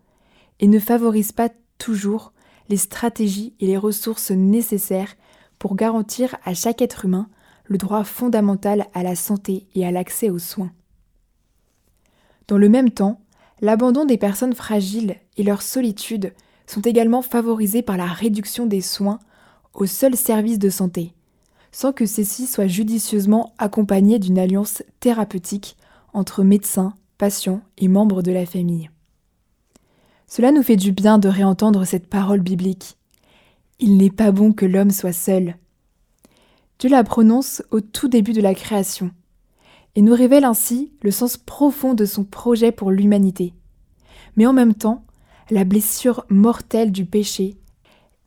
et 0.59 0.67
ne 0.67 0.79
favorisent 0.79 1.31
pas 1.31 1.49
toujours 1.77 2.31
les 2.69 2.77
stratégies 2.77 3.53
et 3.59 3.67
les 3.67 3.77
ressources 3.77 4.31
nécessaires 4.31 5.15
pour 5.59 5.75
garantir 5.75 6.37
à 6.45 6.53
chaque 6.53 6.81
être 6.81 7.05
humain 7.05 7.29
le 7.65 7.77
droit 7.77 8.03
fondamental 8.03 8.85
à 8.93 9.03
la 9.03 9.15
santé 9.15 9.67
et 9.75 9.85
à 9.85 9.91
l'accès 9.91 10.29
aux 10.29 10.39
soins. 10.39 10.71
Dans 12.47 12.57
le 12.57 12.69
même 12.69 12.91
temps, 12.91 13.21
l'abandon 13.61 14.05
des 14.05 14.17
personnes 14.17 14.53
fragiles 14.53 15.17
et 15.37 15.43
leur 15.43 15.61
solitude 15.61 16.33
sont 16.67 16.81
également 16.81 17.21
favorisés 17.21 17.81
par 17.81 17.97
la 17.97 18.07
réduction 18.07 18.65
des 18.65 18.81
soins 18.81 19.19
aux 19.73 19.85
seuls 19.85 20.15
services 20.15 20.59
de 20.59 20.69
santé, 20.69 21.13
sans 21.71 21.91
que 21.91 22.05
ceux-ci 22.05 22.47
soient 22.47 22.67
judicieusement 22.67 23.53
accompagnés 23.57 24.19
d'une 24.19 24.39
alliance 24.39 24.83
thérapeutique 24.99 25.77
entre 26.13 26.43
médecins, 26.43 26.93
patients 27.17 27.61
et 27.77 27.87
membres 27.87 28.21
de 28.21 28.31
la 28.31 28.45
famille. 28.45 28.89
Cela 30.27 30.51
nous 30.51 30.63
fait 30.63 30.77
du 30.77 30.91
bien 30.91 31.17
de 31.17 31.29
réentendre 31.29 31.85
cette 31.85 32.07
parole 32.07 32.41
biblique. 32.41 32.97
Il 33.79 33.97
n'est 33.97 34.09
pas 34.09 34.31
bon 34.31 34.53
que 34.53 34.65
l'homme 34.65 34.91
soit 34.91 35.13
seul. 35.13 35.55
Dieu 36.79 36.89
la 36.89 37.03
prononce 37.03 37.61
au 37.71 37.81
tout 37.81 38.07
début 38.07 38.33
de 38.33 38.41
la 38.41 38.55
création, 38.55 39.11
et 39.95 40.01
nous 40.01 40.13
révèle 40.13 40.43
ainsi 40.43 40.91
le 41.01 41.11
sens 41.11 41.37
profond 41.37 41.93
de 41.93 42.05
son 42.05 42.23
projet 42.23 42.71
pour 42.71 42.91
l'humanité. 42.91 43.53
Mais 44.35 44.45
en 44.45 44.53
même 44.53 44.73
temps, 44.73 45.04
la 45.51 45.63
blessure 45.63 46.25
mortelle 46.29 46.91
du 46.91 47.05
péché, 47.05 47.57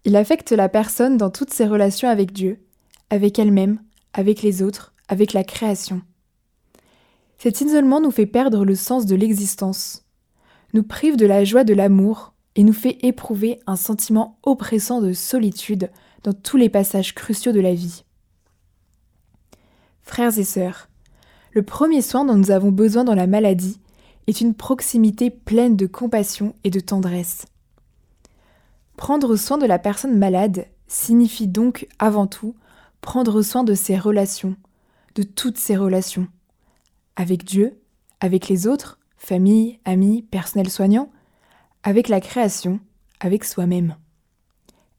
il 0.04 0.16
affecte 0.16 0.52
la 0.52 0.68
personne 0.68 1.16
dans 1.16 1.30
toutes 1.30 1.52
ses 1.52 1.66
relations 1.66 2.08
avec 2.08 2.32
Dieu, 2.32 2.60
avec 3.10 3.38
elle-même, 3.38 3.82
avec 4.12 4.42
les 4.42 4.62
autres, 4.62 4.94
avec 5.08 5.32
la 5.32 5.44
création. 5.44 6.02
Cet 7.38 7.60
isolement 7.60 8.00
nous 8.00 8.10
fait 8.10 8.26
perdre 8.26 8.64
le 8.64 8.74
sens 8.74 9.06
de 9.06 9.16
l'existence, 9.16 10.04
nous 10.74 10.82
prive 10.82 11.16
de 11.16 11.26
la 11.26 11.44
joie 11.44 11.64
de 11.64 11.74
l'amour 11.74 12.34
et 12.54 12.64
nous 12.64 12.72
fait 12.72 12.98
éprouver 13.02 13.60
un 13.66 13.76
sentiment 13.76 14.38
oppressant 14.42 15.00
de 15.00 15.12
solitude 15.12 15.90
dans 16.24 16.32
tous 16.32 16.56
les 16.56 16.68
passages 16.68 17.14
cruciaux 17.14 17.52
de 17.52 17.60
la 17.60 17.74
vie. 17.74 18.04
Frères 20.02 20.38
et 20.38 20.44
sœurs, 20.44 20.88
le 21.52 21.62
premier 21.62 22.02
soin 22.02 22.24
dont 22.24 22.34
nous 22.34 22.50
avons 22.50 22.70
besoin 22.70 23.04
dans 23.04 23.14
la 23.14 23.26
maladie 23.26 23.80
est 24.28 24.40
une 24.40 24.54
proximité 24.54 25.30
pleine 25.30 25.74
de 25.74 25.86
compassion 25.86 26.54
et 26.62 26.70
de 26.70 26.80
tendresse. 26.80 27.46
Prendre 28.96 29.36
soin 29.36 29.58
de 29.58 29.66
la 29.66 29.78
personne 29.78 30.18
malade 30.18 30.66
signifie 30.86 31.48
donc 31.48 31.88
avant 31.98 32.26
tout 32.26 32.54
prendre 33.00 33.42
soin 33.42 33.64
de 33.64 33.74
ses 33.74 33.96
relations, 33.96 34.56
de 35.14 35.22
toutes 35.22 35.56
ses 35.56 35.76
relations, 35.76 36.28
avec 37.16 37.44
Dieu, 37.44 37.80
avec 38.20 38.48
les 38.48 38.66
autres, 38.66 38.98
famille, 39.16 39.78
amis, 39.84 40.22
personnel 40.22 40.68
soignant, 40.68 41.10
avec 41.82 42.08
la 42.08 42.20
création, 42.20 42.80
avec 43.20 43.44
soi-même. 43.44 43.96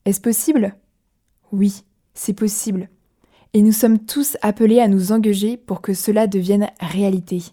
Est-ce 0.05 0.21
possible? 0.21 0.75
Oui, 1.51 1.83
c'est 2.13 2.33
possible. 2.33 2.89
Et 3.53 3.61
nous 3.61 3.73
sommes 3.73 3.99
tous 3.99 4.37
appelés 4.41 4.79
à 4.79 4.87
nous 4.87 5.11
engager 5.11 5.57
pour 5.57 5.81
que 5.81 5.93
cela 5.93 6.25
devienne 6.25 6.69
réalité. 6.79 7.43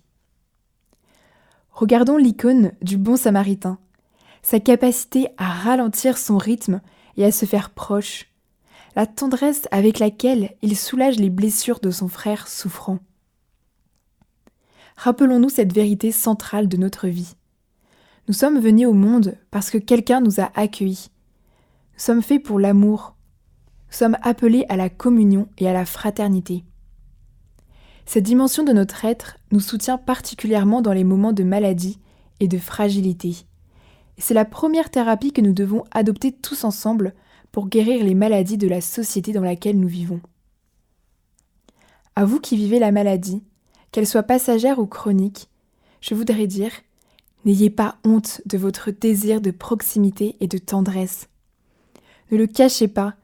Regardons 1.76 2.16
l'icône 2.16 2.72
du 2.80 2.96
bon 2.96 3.16
samaritain, 3.16 3.78
sa 4.40 4.60
capacité 4.60 5.28
à 5.36 5.44
ralentir 5.44 6.16
son 6.16 6.38
rythme 6.38 6.80
et 7.18 7.24
à 7.26 7.30
se 7.30 7.44
faire 7.44 7.68
proche, 7.68 8.30
la 8.94 9.06
tendresse 9.06 9.68
avec 9.70 9.98
laquelle 9.98 10.54
il 10.62 10.74
soulage 10.74 11.18
les 11.18 11.28
blessures 11.28 11.80
de 11.80 11.90
son 11.90 12.08
frère 12.08 12.48
souffrant. 12.48 12.98
Rappelons-nous 14.96 15.50
cette 15.50 15.74
vérité 15.74 16.12
centrale 16.12 16.66
de 16.66 16.78
notre 16.78 17.08
vie. 17.08 17.34
Nous 18.26 18.34
sommes 18.34 18.58
venus 18.58 18.86
au 18.86 18.94
monde 18.94 19.36
parce 19.50 19.68
que 19.68 19.76
quelqu'un 19.76 20.22
nous 20.22 20.40
a 20.40 20.50
accueillis. 20.54 21.10
Nous 21.92 22.00
sommes 22.00 22.22
faits 22.22 22.42
pour 22.42 22.58
l'amour. 22.58 23.16
Nous 23.88 23.98
sommes 23.98 24.16
appelés 24.22 24.64
à 24.70 24.76
la 24.76 24.88
communion 24.88 25.46
et 25.58 25.68
à 25.68 25.74
la 25.74 25.84
fraternité. 25.84 26.64
Cette 28.06 28.24
dimension 28.24 28.62
de 28.62 28.72
notre 28.72 29.04
être 29.04 29.36
nous 29.50 29.60
soutient 29.60 29.98
particulièrement 29.98 30.80
dans 30.80 30.92
les 30.92 31.04
moments 31.04 31.32
de 31.32 31.42
maladie 31.42 31.98
et 32.38 32.46
de 32.46 32.58
fragilité. 32.58 33.34
c'est 34.18 34.32
la 34.32 34.44
première 34.44 34.90
thérapie 34.90 35.32
que 35.32 35.40
nous 35.42 35.52
devons 35.52 35.84
adopter 35.90 36.32
tous 36.32 36.64
ensemble 36.64 37.14
pour 37.52 37.68
guérir 37.68 38.04
les 38.04 38.14
maladies 38.14 38.56
de 38.56 38.68
la 38.68 38.80
société 38.80 39.32
dans 39.32 39.42
laquelle 39.42 39.78
nous 39.78 39.88
vivons. 39.88 40.20
À 42.14 42.24
vous 42.24 42.40
qui 42.40 42.56
vivez 42.56 42.78
la 42.78 42.92
maladie, 42.92 43.42
qu'elle 43.92 44.06
soit 44.06 44.22
passagère 44.22 44.78
ou 44.78 44.86
chronique, 44.86 45.48
je 46.00 46.14
voudrais 46.14 46.46
dire 46.46 46.70
N'ayez 47.44 47.70
pas 47.70 47.98
honte 48.04 48.40
de 48.46 48.58
votre 48.58 48.90
désir 48.90 49.40
de 49.40 49.50
proximité 49.50 50.36
et 50.40 50.48
de 50.48 50.58
tendresse. 50.58 51.28
Ne 52.30 52.38
le 52.38 52.46
cachez 52.46 52.88
pas 52.88 53.14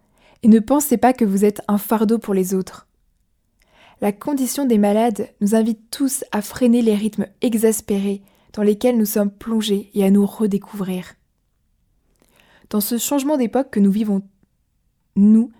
et 0.42 0.48
ne 0.48 0.60
pensez 0.60 0.96
pas 0.96 1.12
que 1.12 1.24
vous 1.24 1.44
êtes 1.44 1.60
un 1.68 1.78
fardeau 1.78 2.18
pour 2.18 2.34
les 2.34 2.54
autres. 2.54 2.86
La 4.02 4.10
condition 4.10 4.64
des 4.64 4.78
malades 4.78 5.28
nous 5.40 5.54
invite 5.54 5.88
tous 5.92 6.24
à 6.32 6.42
freiner 6.42 6.82
les 6.82 6.96
rythmes 6.96 7.28
exaspérés 7.40 8.20
dans 8.52 8.64
lesquels 8.64 8.98
nous 8.98 9.06
sommes 9.06 9.30
plongés 9.30 9.92
et 9.94 10.04
à 10.04 10.10
nous 10.10 10.26
redécouvrir. 10.26 11.14
Dans 12.68 12.80
ce 12.80 12.98
changement 12.98 13.36
d'époque 13.36 13.70
que 13.70 13.78
nous 13.78 13.92
vivons, 13.92 14.22
nous, 15.14 15.52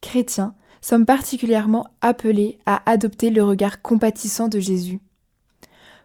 chrétiens, 0.00 0.56
sommes 0.80 1.06
particulièrement 1.06 1.86
appelés 2.00 2.58
à 2.66 2.82
adopter 2.90 3.30
le 3.30 3.44
regard 3.44 3.80
compatissant 3.80 4.48
de 4.48 4.58
Jésus. 4.58 4.98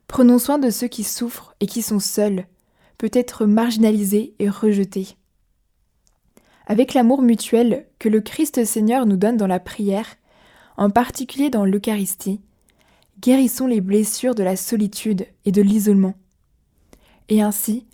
Prenons 0.07 0.37
soin 0.37 0.59
de 0.59 0.69
ceux 0.69 0.87
qui 0.87 1.03
souffrent 1.03 1.55
et 1.59 1.65
qui 1.65 1.81
sont 1.81 1.99
seuls, 1.99 2.45
peut-être 2.99 3.47
marginalisés 3.47 4.35
et 4.37 4.47
rejetés. 4.47 5.17
Avec 6.67 6.93
l'amour 6.93 7.23
mutuel 7.23 7.87
que 7.97 8.09
le 8.09 8.21
Christ 8.21 8.63
Seigneur 8.63 9.07
nous 9.07 9.17
donne 9.17 9.37
dans 9.37 9.47
la 9.47 9.59
prière, 9.59 10.17
en 10.77 10.89
particulier 10.89 11.49
dans 11.49 11.65
l'Eucharistie, 11.65 12.41
guérissons 13.19 13.67
les 13.67 13.81
blessures 13.81 14.35
de 14.35 14.43
la 14.43 14.55
solitude 14.55 15.27
et 15.45 15.51
de 15.51 15.61
l'isolement. 15.61 16.15
Et 17.29 17.41
ainsi, 17.41 17.85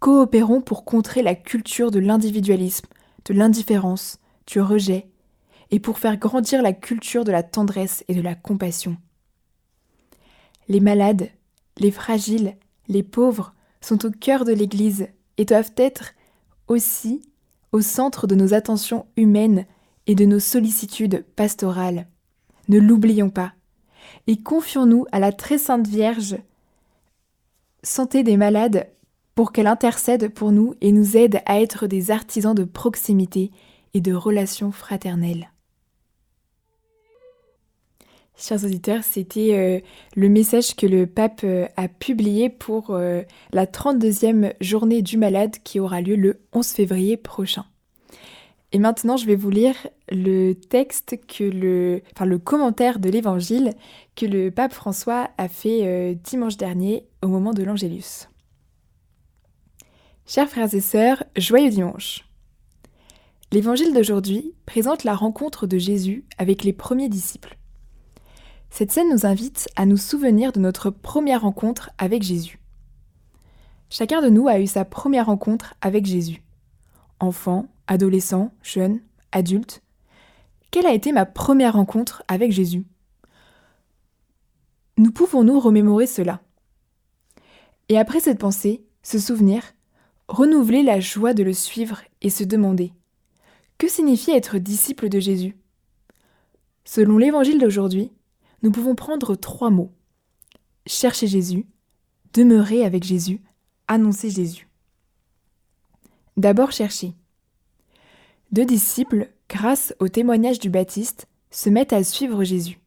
coopérons 0.00 0.60
pour 0.60 0.84
contrer 0.84 1.22
la 1.22 1.34
culture 1.34 1.90
de 1.90 1.98
l'individualisme, 1.98 2.86
de 3.24 3.34
l'indifférence, 3.34 4.18
du 4.46 4.60
rejet 4.60 5.08
et 5.70 5.78
pour 5.78 5.98
faire 5.98 6.16
grandir 6.16 6.62
la 6.62 6.72
culture 6.72 7.24
de 7.24 7.32
la 7.32 7.42
tendresse 7.42 8.04
et 8.08 8.14
de 8.14 8.20
la 8.20 8.34
compassion. 8.34 8.96
Les 10.68 10.80
malades, 10.80 11.30
les 11.78 11.90
fragiles, 11.90 12.56
les 12.88 13.02
pauvres 13.02 13.54
sont 13.80 14.04
au 14.06 14.10
cœur 14.10 14.44
de 14.44 14.52
l'Église 14.52 15.08
et 15.38 15.44
doivent 15.44 15.72
être 15.76 16.12
aussi 16.68 17.22
au 17.72 17.80
centre 17.80 18.26
de 18.26 18.34
nos 18.34 18.54
attentions 18.54 19.06
humaines 19.16 19.66
et 20.06 20.14
de 20.14 20.24
nos 20.24 20.40
sollicitudes 20.40 21.24
pastorales. 21.36 22.06
Ne 22.68 22.78
l'oublions 22.78 23.30
pas. 23.30 23.52
Et 24.26 24.40
confions-nous 24.42 25.06
à 25.12 25.18
la 25.18 25.32
très 25.32 25.58
sainte 25.58 25.86
Vierge, 25.86 26.36
santé 27.82 28.22
des 28.22 28.36
malades, 28.36 28.88
pour 29.34 29.52
qu'elle 29.52 29.66
intercède 29.66 30.28
pour 30.28 30.52
nous 30.52 30.74
et 30.80 30.92
nous 30.92 31.16
aide 31.16 31.40
à 31.46 31.60
être 31.60 31.86
des 31.86 32.10
artisans 32.10 32.54
de 32.54 32.64
proximité 32.64 33.50
et 33.94 34.00
de 34.00 34.12
relations 34.14 34.72
fraternelles. 34.72 35.50
Chers 38.36 38.64
auditeurs, 38.64 39.04
c'était 39.04 39.54
euh, 39.54 39.80
le 40.16 40.28
message 40.28 40.74
que 40.74 40.86
le 40.86 41.06
pape 41.06 41.42
euh, 41.44 41.66
a 41.76 41.86
publié 41.86 42.48
pour 42.48 42.90
euh, 42.90 43.22
la 43.52 43.66
32e 43.66 44.54
journée 44.60 45.02
du 45.02 45.16
malade 45.16 45.56
qui 45.62 45.78
aura 45.78 46.00
lieu 46.00 46.16
le 46.16 46.40
11 46.52 46.66
février 46.66 47.16
prochain. 47.16 47.66
Et 48.72 48.78
maintenant, 48.78 49.16
je 49.16 49.26
vais 49.26 49.36
vous 49.36 49.50
lire 49.50 49.74
le 50.10 50.54
texte 50.54 51.18
que 51.26 51.44
le, 51.44 52.02
enfin 52.14 52.24
le 52.24 52.38
commentaire 52.38 52.98
de 52.98 53.10
l'évangile 53.10 53.74
que 54.16 54.24
le 54.24 54.50
pape 54.50 54.72
François 54.72 55.30
a 55.36 55.48
fait 55.48 56.14
dimanche 56.24 56.56
dernier 56.56 57.06
au 57.22 57.28
moment 57.28 57.52
de 57.52 57.62
l'Angélus. 57.62 58.28
Chers 60.26 60.48
frères 60.48 60.74
et 60.74 60.80
sœurs, 60.80 61.24
joyeux 61.36 61.68
dimanche. 61.68 62.24
L'évangile 63.50 63.92
d'aujourd'hui 63.92 64.54
présente 64.64 65.04
la 65.04 65.14
rencontre 65.14 65.66
de 65.66 65.76
Jésus 65.76 66.24
avec 66.38 66.64
les 66.64 66.72
premiers 66.72 67.10
disciples. 67.10 67.58
Cette 68.70 68.90
scène 68.90 69.10
nous 69.10 69.26
invite 69.26 69.68
à 69.76 69.84
nous 69.84 69.98
souvenir 69.98 70.52
de 70.52 70.60
notre 70.60 70.88
première 70.88 71.42
rencontre 71.42 71.90
avec 71.98 72.22
Jésus. 72.22 72.58
Chacun 73.90 74.22
de 74.22 74.30
nous 74.30 74.48
a 74.48 74.58
eu 74.58 74.66
sa 74.66 74.86
première 74.86 75.26
rencontre 75.26 75.74
avec 75.82 76.06
Jésus. 76.06 76.42
Enfant, 77.20 77.66
adolescent, 77.86 78.52
jeune, 78.62 79.00
adulte. 79.32 79.82
Quelle 80.70 80.86
a 80.86 80.94
été 80.94 81.12
ma 81.12 81.26
première 81.26 81.74
rencontre 81.74 82.22
avec 82.28 82.52
Jésus? 82.52 82.86
Nous 84.96 85.12
pouvons-nous 85.12 85.58
remémorer 85.58 86.06
cela 86.06 86.42
Et 87.88 87.98
après 87.98 88.20
cette 88.20 88.38
pensée, 88.38 88.84
ce 89.02 89.18
souvenir, 89.18 89.62
renouveler 90.28 90.82
la 90.82 91.00
joie 91.00 91.34
de 91.34 91.42
le 91.42 91.52
suivre 91.52 92.02
et 92.20 92.30
se 92.30 92.44
demander 92.44 92.92
Que 93.78 93.88
signifie 93.88 94.30
être 94.30 94.58
disciple 94.58 95.08
de 95.08 95.20
Jésus? 95.20 95.56
Selon 96.84 97.18
l'évangile 97.18 97.60
d'aujourd'hui, 97.60 98.12
nous 98.62 98.70
pouvons 98.70 98.94
prendre 98.94 99.34
trois 99.34 99.70
mots. 99.70 99.92
chercher 100.86 101.26
Jésus, 101.26 101.66
demeurer 102.32 102.84
avec 102.84 103.04
Jésus, 103.04 103.40
annoncer 103.88 104.30
Jésus. 104.30 104.68
D'abord 106.36 106.72
chercher. 106.72 107.14
Deux 108.52 108.66
disciples, 108.66 109.30
grâce 109.48 109.94
au 109.98 110.08
témoignage 110.08 110.58
du 110.58 110.68
Baptiste, 110.68 111.26
se 111.50 111.70
mettent 111.70 111.94
à 111.94 112.04
suivre 112.04 112.44
Jésus. 112.44 112.78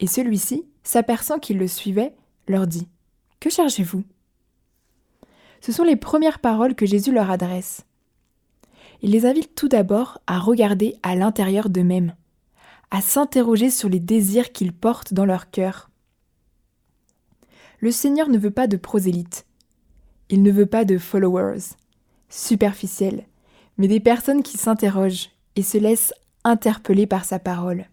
Et 0.00 0.08
celui-ci, 0.08 0.66
s'aperçant 0.82 1.38
qu'ils 1.38 1.58
le 1.58 1.68
suivaient, 1.68 2.16
leur 2.48 2.66
dit 2.66 2.88
Que 3.38 3.48
cherchez-vous? 3.48 4.02
Ce 5.60 5.70
sont 5.70 5.84
les 5.84 5.94
premières 5.94 6.40
paroles 6.40 6.74
que 6.74 6.84
Jésus 6.84 7.12
leur 7.12 7.30
adresse. 7.30 7.84
Il 9.00 9.12
les 9.12 9.24
invite 9.24 9.54
tout 9.54 9.68
d'abord 9.68 10.18
à 10.26 10.40
regarder 10.40 10.96
à 11.04 11.14
l'intérieur 11.14 11.68
d'eux-mêmes, 11.68 12.16
à 12.90 13.00
s'interroger 13.00 13.70
sur 13.70 13.88
les 13.88 14.00
désirs 14.00 14.50
qu'ils 14.50 14.72
portent 14.72 15.14
dans 15.14 15.24
leur 15.24 15.52
cœur. 15.52 15.90
Le 17.78 17.92
Seigneur 17.92 18.28
ne 18.28 18.38
veut 18.38 18.50
pas 18.50 18.66
de 18.66 18.76
prosélytes. 18.76 19.46
Il 20.28 20.42
ne 20.42 20.50
veut 20.50 20.66
pas 20.66 20.84
de 20.84 20.98
followers, 20.98 21.76
superficiels, 22.28 23.27
mais 23.78 23.88
des 23.88 24.00
personnes 24.00 24.42
qui 24.42 24.58
s'interrogent 24.58 25.30
et 25.56 25.62
se 25.62 25.78
laissent 25.78 26.12
interpeller 26.44 27.06
par 27.06 27.24
sa 27.24 27.38
parole. 27.38 27.86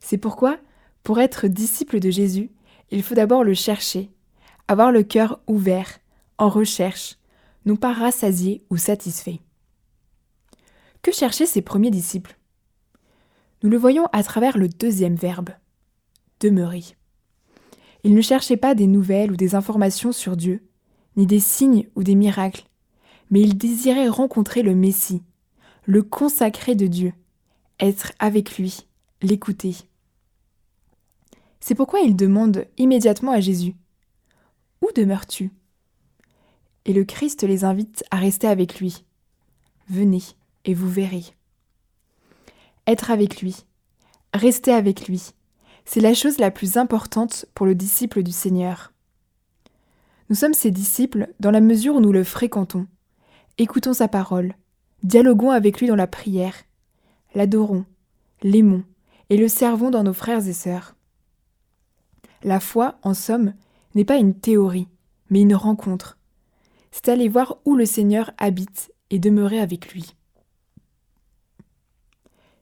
C'est 0.00 0.18
pourquoi, 0.18 0.58
pour 1.02 1.18
être 1.20 1.48
disciple 1.48 1.98
de 1.98 2.10
Jésus, 2.10 2.50
il 2.90 3.02
faut 3.02 3.14
d'abord 3.14 3.44
le 3.44 3.54
chercher, 3.54 4.10
avoir 4.68 4.92
le 4.92 5.02
cœur 5.02 5.40
ouvert, 5.46 5.98
en 6.38 6.48
recherche, 6.48 7.16
non 7.66 7.76
pas 7.76 7.92
rassasié 7.92 8.64
ou 8.70 8.76
satisfait. 8.76 9.40
Que 11.02 11.12
cherchaient 11.12 11.46
ces 11.46 11.62
premiers 11.62 11.90
disciples? 11.90 12.36
Nous 13.62 13.70
le 13.70 13.76
voyons 13.76 14.06
à 14.12 14.22
travers 14.22 14.58
le 14.58 14.68
deuxième 14.68 15.16
verbe, 15.16 15.50
demeurer. 16.40 16.84
Ils 18.04 18.14
ne 18.14 18.22
cherchaient 18.22 18.56
pas 18.56 18.74
des 18.74 18.86
nouvelles 18.86 19.32
ou 19.32 19.36
des 19.36 19.54
informations 19.54 20.12
sur 20.12 20.36
Dieu, 20.36 20.62
ni 21.16 21.26
des 21.26 21.40
signes 21.40 21.86
ou 21.94 22.02
des 22.02 22.14
miracles, 22.14 22.64
mais 23.30 23.40
ils 23.40 23.56
désiraient 23.56 24.08
rencontrer 24.08 24.62
le 24.62 24.74
Messie, 24.74 25.22
le 25.84 26.02
consacré 26.02 26.74
de 26.74 26.86
Dieu, 26.86 27.12
être 27.78 28.12
avec 28.18 28.58
lui, 28.58 28.86
l'écouter. 29.22 29.76
C'est 31.60 31.74
pourquoi 31.74 32.00
ils 32.00 32.16
demandent 32.16 32.66
immédiatement 32.78 33.32
à 33.32 33.40
Jésus 33.40 33.74
Où 34.82 34.88
demeures-tu? 34.94 35.50
Et 36.86 36.92
le 36.92 37.04
Christ 37.04 37.42
les 37.42 37.64
invite 37.64 38.04
à 38.10 38.16
rester 38.16 38.46
avec 38.46 38.80
lui. 38.80 39.04
Venez 39.88 40.22
et 40.64 40.74
vous 40.74 40.88
verrez. 40.88 41.24
Être 42.86 43.10
avec 43.10 43.42
lui, 43.42 43.64
rester 44.34 44.72
avec 44.72 45.06
lui, 45.06 45.32
c'est 45.84 46.00
la 46.00 46.14
chose 46.14 46.38
la 46.38 46.50
plus 46.50 46.76
importante 46.76 47.46
pour 47.54 47.66
le 47.66 47.74
disciple 47.74 48.22
du 48.22 48.32
Seigneur. 48.32 48.92
Nous 50.28 50.36
sommes 50.36 50.54
ses 50.54 50.70
disciples 50.70 51.28
dans 51.40 51.50
la 51.50 51.60
mesure 51.60 51.96
où 51.96 52.00
nous 52.00 52.12
le 52.12 52.24
fréquentons, 52.24 52.86
écoutons 53.62 53.92
sa 53.92 54.08
parole, 54.08 54.54
dialoguons 55.02 55.50
avec 55.50 55.80
lui 55.80 55.86
dans 55.86 55.96
la 55.96 56.06
prière, 56.06 56.54
l'adorons, 57.34 57.84
l'aimons 58.42 58.84
et 59.28 59.36
le 59.36 59.48
servons 59.48 59.90
dans 59.90 60.02
nos 60.02 60.14
frères 60.14 60.48
et 60.48 60.54
sœurs. 60.54 60.96
La 62.42 62.58
foi, 62.58 62.98
en 63.02 63.12
somme, 63.12 63.52
n'est 63.94 64.06
pas 64.06 64.16
une 64.16 64.34
théorie, 64.34 64.88
mais 65.28 65.42
une 65.42 65.54
rencontre. 65.54 66.16
C'est 66.90 67.10
aller 67.10 67.28
voir 67.28 67.58
où 67.66 67.76
le 67.76 67.84
Seigneur 67.84 68.32
habite 68.38 68.92
et 69.10 69.18
demeurer 69.18 69.60
avec 69.60 69.92
lui. 69.92 70.14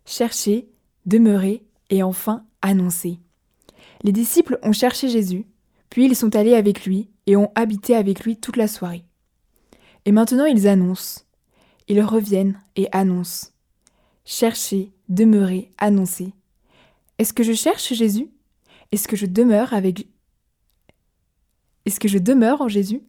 Chercher, 0.04 0.68
demeurer 1.06 1.64
et 1.90 2.02
enfin 2.02 2.44
annoncer. 2.60 3.20
Les 4.02 4.12
disciples 4.12 4.58
ont 4.64 4.72
cherché 4.72 5.08
Jésus, 5.08 5.46
puis 5.90 6.06
ils 6.06 6.16
sont 6.16 6.34
allés 6.34 6.54
avec 6.54 6.84
lui 6.84 7.08
et 7.26 7.36
ont 7.36 7.52
habité 7.54 7.94
avec 7.94 8.24
lui 8.24 8.36
toute 8.36 8.56
la 8.56 8.66
soirée. 8.66 9.04
Et 10.08 10.10
maintenant 10.10 10.46
ils 10.46 10.66
annoncent. 10.66 11.20
Ils 11.86 12.00
reviennent 12.00 12.58
et 12.76 12.88
annoncent. 12.92 13.48
Chercher, 14.24 14.90
demeurer, 15.10 15.70
annoncer. 15.76 16.32
Est-ce 17.18 17.34
que 17.34 17.42
je 17.42 17.52
cherche 17.52 17.92
Jésus? 17.92 18.30
Est-ce 18.90 19.06
que 19.06 19.16
je 19.16 19.26
demeure 19.26 19.74
avec 19.74 20.08
Est-ce 21.84 22.00
que 22.00 22.08
je 22.08 22.16
demeure 22.16 22.62
en 22.62 22.68
Jésus? 22.68 23.02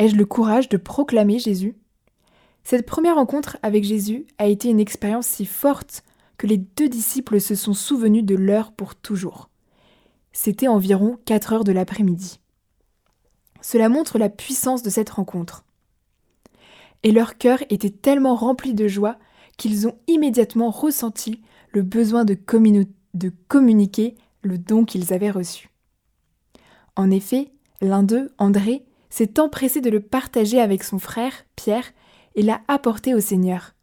Ai-je 0.00 0.16
le 0.16 0.26
courage 0.26 0.68
de 0.68 0.76
proclamer 0.76 1.38
Jésus? 1.38 1.76
Cette 2.64 2.84
première 2.84 3.14
rencontre 3.14 3.56
avec 3.62 3.84
Jésus 3.84 4.26
a 4.38 4.48
été 4.48 4.70
une 4.70 4.80
expérience 4.80 5.28
si 5.28 5.46
forte 5.46 6.02
que 6.36 6.48
les 6.48 6.58
deux 6.58 6.88
disciples 6.88 7.40
se 7.40 7.54
sont 7.54 7.74
souvenus 7.74 8.24
de 8.24 8.34
l'heure 8.34 8.72
pour 8.72 8.96
toujours. 8.96 9.50
C'était 10.32 10.66
environ 10.66 11.20
4 11.26 11.52
heures 11.52 11.64
de 11.64 11.70
l'après-midi. 11.70 12.40
Cela 13.60 13.88
montre 13.88 14.18
la 14.18 14.28
puissance 14.28 14.82
de 14.82 14.90
cette 14.90 15.10
rencontre. 15.10 15.64
Et 17.02 17.12
leur 17.12 17.38
cœur 17.38 17.58
était 17.70 17.90
tellement 17.90 18.34
rempli 18.34 18.74
de 18.74 18.88
joie 18.88 19.18
qu'ils 19.56 19.86
ont 19.86 19.98
immédiatement 20.06 20.70
ressenti 20.70 21.42
le 21.72 21.82
besoin 21.82 22.24
de, 22.24 22.34
communiquer 23.48 24.16
le 24.42 24.58
don 24.58 24.84
qu'ils 24.84 25.12
avaient 25.12 25.30
reçu. 25.30 25.70
En 26.96 27.10
effet, 27.10 27.52
l'un 27.80 28.02
d'eux, 28.02 28.32
André, 28.38 28.84
s'est 29.10 29.38
empressé 29.40 29.80
de 29.80 29.90
le 29.90 30.00
partager 30.00 30.60
avec 30.60 30.84
son 30.84 30.98
frère, 30.98 31.32
Pierre, 31.56 31.92
et 32.34 32.42
l'a 32.42 32.60
apporté 32.68 33.14
au 33.14 33.20
Seigneur. 33.20 33.74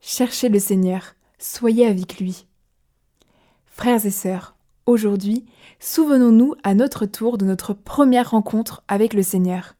Cherchez 0.00 0.48
le 0.48 0.58
Seigneur, 0.58 1.14
soyez 1.38 1.86
avec 1.86 2.18
lui. 2.18 2.46
Frères 3.66 4.04
et 4.04 4.10
sœurs, 4.10 4.56
aujourd'hui, 4.86 5.44
souvenons-nous 5.80 6.54
à 6.62 6.74
notre 6.74 7.06
tour 7.06 7.38
de 7.38 7.44
notre 7.44 7.74
première 7.74 8.30
rencontre 8.30 8.82
avec 8.88 9.14
le 9.14 9.22
Seigneur. 9.22 9.74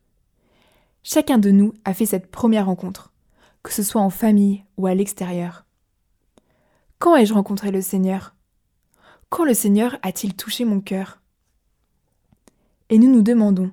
Chacun 1.03 1.39
de 1.39 1.51
nous 1.51 1.73
a 1.85 1.95
fait 1.95 2.07
cette 2.07 2.31
première 2.31 2.67
rencontre, 2.67 3.13
que 3.63 3.73
ce 3.73 3.83
soit 3.83 4.01
en 4.01 4.11
famille 4.11 4.65
ou 4.77 4.87
à 4.87 4.95
l'extérieur. 4.95 5.65
Quand 6.99 7.17
ai-je 7.17 7.35
rencontré 7.35 7.71
le 7.71 7.81
Seigneur? 7.81 8.35
Quand 9.29 9.45
le 9.45 9.55
Seigneur 9.55 9.99
a-t-il 10.03 10.35
touché 10.35 10.65
mon 10.65 10.81
cœur? 10.81 11.21
Et 12.91 12.99
nous 12.99 13.11
nous 13.11 13.23
demandons, 13.23 13.71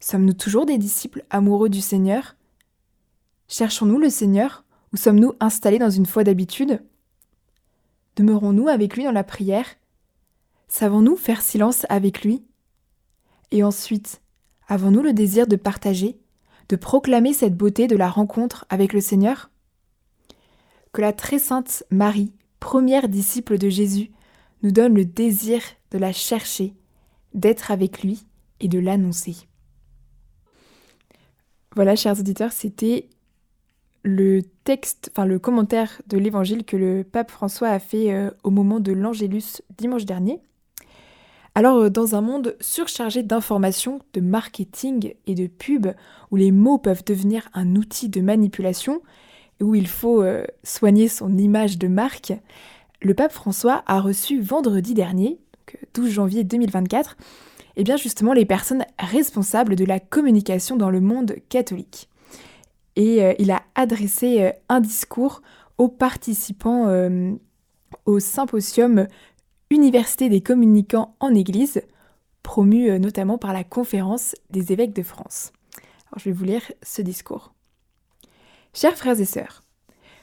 sommes-nous 0.00 0.34
toujours 0.34 0.66
des 0.66 0.78
disciples 0.78 1.24
amoureux 1.30 1.68
du 1.68 1.80
Seigneur? 1.80 2.36
Cherchons-nous 3.48 3.98
le 3.98 4.10
Seigneur 4.10 4.64
ou 4.92 4.96
sommes-nous 4.96 5.32
installés 5.40 5.78
dans 5.78 5.90
une 5.90 6.06
foi 6.06 6.24
d'habitude? 6.24 6.82
Demeurons-nous 8.16 8.68
avec 8.68 8.96
lui 8.96 9.04
dans 9.04 9.12
la 9.12 9.24
prière? 9.24 9.66
Savons-nous 10.68 11.16
faire 11.16 11.40
silence 11.40 11.86
avec 11.88 12.22
lui? 12.22 12.44
Et 13.50 13.62
ensuite, 13.62 14.20
avons-nous 14.68 15.02
le 15.02 15.14
désir 15.14 15.46
de 15.46 15.56
partager, 15.56 16.20
de 16.68 16.76
proclamer 16.76 17.32
cette 17.32 17.56
beauté 17.56 17.86
de 17.86 17.96
la 17.96 18.08
rencontre 18.08 18.66
avec 18.68 18.92
le 18.92 19.00
Seigneur? 19.00 19.50
Que 20.92 21.00
la 21.00 21.12
très 21.12 21.38
sainte 21.38 21.84
Marie, 21.90 22.32
première 22.60 23.08
disciple 23.08 23.58
de 23.58 23.68
Jésus, 23.68 24.10
nous 24.62 24.72
donne 24.72 24.94
le 24.94 25.04
désir 25.04 25.60
de 25.90 25.98
la 25.98 26.12
chercher, 26.12 26.74
d'être 27.34 27.70
avec 27.70 28.02
lui 28.02 28.24
et 28.60 28.68
de 28.68 28.78
l'annoncer. 28.78 29.36
Voilà, 31.74 31.94
chers 31.96 32.18
auditeurs, 32.18 32.52
c'était 32.52 33.08
le 34.02 34.42
texte, 34.64 35.10
enfin 35.12 35.26
le 35.26 35.38
commentaire 35.38 36.00
de 36.06 36.18
l'évangile 36.18 36.64
que 36.64 36.76
le 36.76 37.04
pape 37.04 37.30
François 37.30 37.68
a 37.68 37.78
fait 37.78 38.12
euh, 38.12 38.30
au 38.42 38.50
moment 38.50 38.80
de 38.80 38.92
l'Angélus 38.92 39.62
dimanche 39.76 40.04
dernier. 40.04 40.40
Alors, 41.58 41.78
euh, 41.78 41.90
dans 41.90 42.14
un 42.14 42.20
monde 42.20 42.54
surchargé 42.60 43.24
d'informations, 43.24 43.98
de 44.14 44.20
marketing 44.20 45.14
et 45.26 45.34
de 45.34 45.48
pub, 45.48 45.88
où 46.30 46.36
les 46.36 46.52
mots 46.52 46.78
peuvent 46.78 47.02
devenir 47.04 47.48
un 47.52 47.74
outil 47.74 48.08
de 48.08 48.20
manipulation, 48.20 49.02
où 49.60 49.74
il 49.74 49.88
faut 49.88 50.22
euh, 50.22 50.44
soigner 50.62 51.08
son 51.08 51.36
image 51.36 51.76
de 51.76 51.88
marque, 51.88 52.32
le 53.02 53.12
pape 53.12 53.32
François 53.32 53.82
a 53.86 54.00
reçu 54.00 54.40
vendredi 54.40 54.94
dernier, 54.94 55.40
12 55.94 56.08
janvier 56.08 56.44
2024, 56.44 57.16
et 57.18 57.80
eh 57.80 57.82
bien 57.82 57.96
justement 57.96 58.34
les 58.34 58.44
personnes 58.44 58.84
responsables 58.96 59.74
de 59.74 59.84
la 59.84 59.98
communication 59.98 60.76
dans 60.76 60.90
le 60.90 61.00
monde 61.00 61.38
catholique. 61.48 62.08
Et 62.94 63.24
euh, 63.24 63.34
il 63.40 63.50
a 63.50 63.62
adressé 63.74 64.42
euh, 64.42 64.52
un 64.68 64.78
discours 64.78 65.42
aux 65.76 65.88
participants 65.88 66.86
euh, 66.86 67.32
au 68.06 68.20
symposium 68.20 69.08
Université 69.70 70.28
des 70.30 70.40
communicants 70.40 71.14
en 71.20 71.34
Église, 71.34 71.82
promu 72.42 72.98
notamment 72.98 73.36
par 73.36 73.52
la 73.52 73.64
Conférence 73.64 74.34
des 74.50 74.72
évêques 74.72 74.94
de 74.94 75.02
France. 75.02 75.52
Je 76.16 76.24
vais 76.24 76.32
vous 76.32 76.44
lire 76.44 76.62
ce 76.82 77.02
discours. 77.02 77.52
Chers 78.72 78.96
frères 78.96 79.20
et 79.20 79.26
sœurs, 79.26 79.62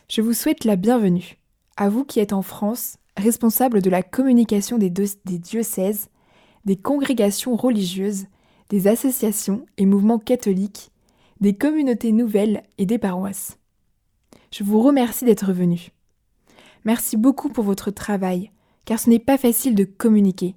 je 0.10 0.22
vous 0.22 0.34
souhaite 0.34 0.64
la 0.64 0.76
bienvenue, 0.76 1.38
à 1.78 1.90
vous 1.90 2.06
qui 2.06 2.20
êtes 2.20 2.34
en 2.34 2.42
France, 2.42 2.98
responsables 3.18 3.82
de 3.82 3.90
la 3.90 4.02
communication 4.02 4.78
des, 4.78 4.90
diocèses, 4.90 6.10
des 6.66 6.76
congrégations 6.76 7.56
religieuses, 7.56 8.26
des 8.70 8.88
associations 8.88 9.66
et 9.78 9.86
mouvements 9.86 10.20
catholiques 10.20 10.92
des 11.42 11.56
communautés 11.56 12.12
nouvelles 12.12 12.64
et 12.78 12.86
des 12.86 12.98
paroisses. 12.98 13.58
Je 14.52 14.64
vous 14.64 14.82
remercie 14.82 15.26
d'être 15.26 15.52
venu. 15.52 15.90
Merci 16.86 17.18
beaucoup 17.18 17.50
pour 17.50 17.64
votre 17.64 17.92
travail, 17.92 18.52
car 18.86 19.00
ce 19.00 19.10
n'est 19.10 19.20
pas 19.20 19.38
facile 19.38 19.76
de 19.76 19.84
communiquer. 19.84 20.56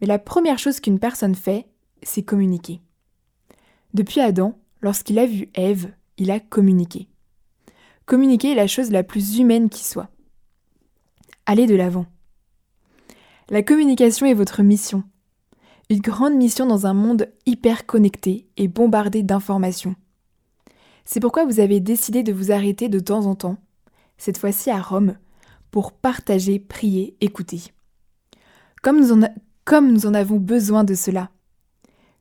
Mais 0.00 0.06
la 0.06 0.18
première 0.18 0.58
chose 0.58 0.80
qu'une 0.80 0.98
personne 0.98 1.34
fait, 1.34 1.66
c'est 2.02 2.22
communiquer. 2.22 2.80
Depuis 3.94 4.20
Adam, 4.20 4.58
lorsqu'il 4.80 5.18
a 5.18 5.26
vu 5.26 5.48
Ève, 5.54 5.92
il 6.16 6.30
a 6.30 6.40
communiqué. 6.40 7.08
Communiquer 8.06 8.52
est 8.52 8.56
la 8.56 8.66
chose 8.66 8.90
la 8.90 9.02
plus 9.02 9.38
humaine 9.38 9.68
qui 9.68 9.84
soit. 9.84 10.08
Allez 11.46 11.66
de 11.66 11.74
l'avant. 11.74 12.06
La 13.48 13.62
communication 13.62 14.26
est 14.26 14.34
votre 14.34 14.62
mission. 14.62 15.02
Une 15.90 16.00
grande 16.00 16.34
mission 16.34 16.66
dans 16.66 16.86
un 16.86 16.94
monde 16.94 17.28
hyper 17.46 17.84
connecté 17.84 18.46
et 18.56 18.68
bombardé 18.68 19.22
d'informations. 19.22 19.96
C'est 21.04 21.18
pourquoi 21.18 21.44
vous 21.44 21.58
avez 21.58 21.80
décidé 21.80 22.22
de 22.22 22.32
vous 22.32 22.52
arrêter 22.52 22.88
de 22.88 23.00
temps 23.00 23.26
en 23.26 23.34
temps, 23.34 23.56
cette 24.16 24.38
fois-ci 24.38 24.70
à 24.70 24.80
Rome, 24.80 25.16
pour 25.70 25.92
partager, 25.92 26.58
prier, 26.58 27.16
écouter. 27.20 27.62
Comme 28.82 29.00
nous, 29.00 30.06
en 30.06 30.14
avons 30.14 30.38
besoin 30.38 30.84
de 30.84 30.94
cela. 30.94 31.30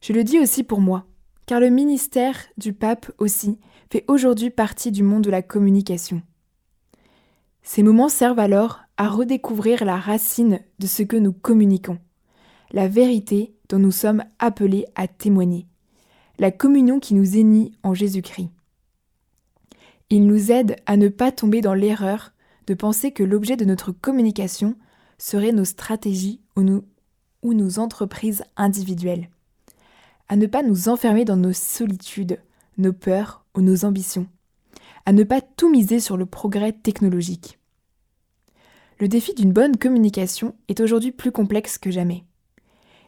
Je 0.02 0.14
le 0.14 0.24
dis 0.24 0.40
aussi 0.40 0.64
pour 0.64 0.82
moi, 0.82 1.06
car 1.46 1.60
le 1.60 1.70
ministère 1.70 2.38
du 2.58 2.74
pape 2.74 3.12
aussi 3.18 3.60
fait 3.92 4.06
aujourd'hui 4.08 4.50
partie 4.50 4.92
du 4.92 5.04
monde 5.04 5.24
de 5.24 5.32
la 5.32 5.42
communication. 5.42 6.22
Ces 7.64 7.84
moments 7.84 8.10
servent 8.10 8.40
alors 8.40 8.82
à 8.98 9.10
redécouvrir 9.10 9.86
la 9.86 9.98
racine 9.98 10.60
de 10.80 10.88
ce 10.88 11.04
que 11.04 11.18
nous 11.18 11.34
communiquons, 11.34 12.00
la 12.72 12.88
vérité 12.88 13.54
dont 13.70 13.80
nous 13.80 13.92
sommes 13.92 14.24
appelés 14.40 14.86
à 14.96 15.08
témoigner, 15.08 15.68
la 16.38 16.52
communion 16.52 17.00
qui 17.00 17.16
nous 17.16 17.38
est 17.38 17.72
en 17.84 17.94
Jésus-Christ. 17.94 18.50
Il 20.10 20.26
nous 20.26 20.52
aide 20.52 20.78
à 20.86 20.98
ne 20.98 21.08
pas 21.08 21.32
tomber 21.32 21.62
dans 21.62 21.74
l'erreur 21.74 22.32
de 22.70 22.76
penser 22.76 23.12
que 23.12 23.24
l'objet 23.24 23.58
de 23.58 23.66
notre 23.66 23.92
communication 23.92 24.76
serait 25.18 25.52
nos 25.52 25.66
stratégies 25.66 26.40
ou 26.56 26.62
nos, 26.62 27.80
entreprises 27.80 28.44
individuelles, 28.58 29.32
à 30.28 30.36
ne 30.36 30.46
pas 30.46 30.62
nous 30.62 30.88
enfermer 30.88 31.26
dans 31.26 31.36
nos 31.36 31.52
solitudes, 31.52 32.40
nos 32.78 32.94
peurs 32.94 33.44
ou 33.56 33.62
nos 33.62 33.86
ambitions, 33.86 34.28
à 35.08 35.14
ne 35.14 35.24
pas 35.24 35.42
tout 35.42 35.72
miser 35.72 36.00
sur 36.00 36.16
le 36.16 36.28
progrès 36.28 36.72
technologique. 36.72 37.58
Le 39.00 39.08
défi 39.08 39.34
d'une 39.34 39.52
bonne 39.52 39.78
communication 39.78 40.54
est 40.68 40.80
aujourd'hui 40.80 41.12
plus 41.12 41.32
complexe 41.32 41.80
que 41.80 41.90
jamais. 41.90 42.24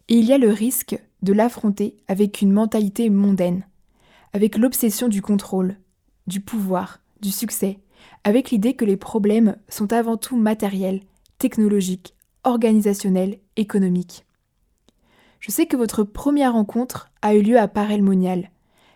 Et 0.07 0.15
il 0.15 0.25
y 0.25 0.33
a 0.33 0.39
le 0.39 0.49
risque 0.49 0.99
de 1.21 1.33
l'affronter 1.33 1.97
avec 2.07 2.41
une 2.41 2.51
mentalité 2.51 3.11
mondaine, 3.11 3.67
avec 4.33 4.57
l'obsession 4.57 5.07
du 5.07 5.21
contrôle, 5.21 5.77
du 6.25 6.41
pouvoir, 6.41 6.99
du 7.21 7.29
succès, 7.29 7.79
avec 8.23 8.51
l'idée 8.51 8.75
que 8.75 8.85
les 8.85 8.97
problèmes 8.97 9.57
sont 9.69 9.93
avant 9.93 10.17
tout 10.17 10.37
matériels, 10.37 11.01
technologiques, 11.37 12.15
organisationnels, 12.43 13.39
économiques. 13.55 14.25
Je 15.39 15.51
sais 15.51 15.65
que 15.65 15.77
votre 15.77 16.03
première 16.03 16.53
rencontre 16.53 17.09
a 17.21 17.33
eu 17.35 17.41
lieu 17.41 17.57
à 17.57 17.67
Parelmonial, 17.67 18.51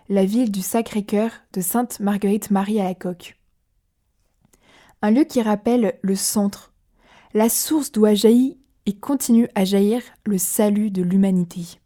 la 0.09 0.25
ville 0.25 0.51
du 0.51 0.61
Sacré-Cœur 0.61 1.31
de 1.53 1.61
Sainte 1.61 1.99
Marguerite 1.99 2.51
Marie 2.51 2.79
à 2.79 2.83
la 2.83 2.93
Coque. 2.93 3.37
Un 5.01 5.11
lieu 5.11 5.23
qui 5.23 5.41
rappelle 5.41 5.97
le 6.01 6.15
centre, 6.15 6.71
la 7.33 7.49
source 7.49 7.91
d'où 7.91 8.05
a 8.05 8.13
et 8.87 8.95
continue 8.99 9.47
à 9.55 9.65
jaillir 9.65 10.01
le 10.25 10.37
salut 10.37 10.91
de 10.91 11.01
l'humanité. 11.01 11.79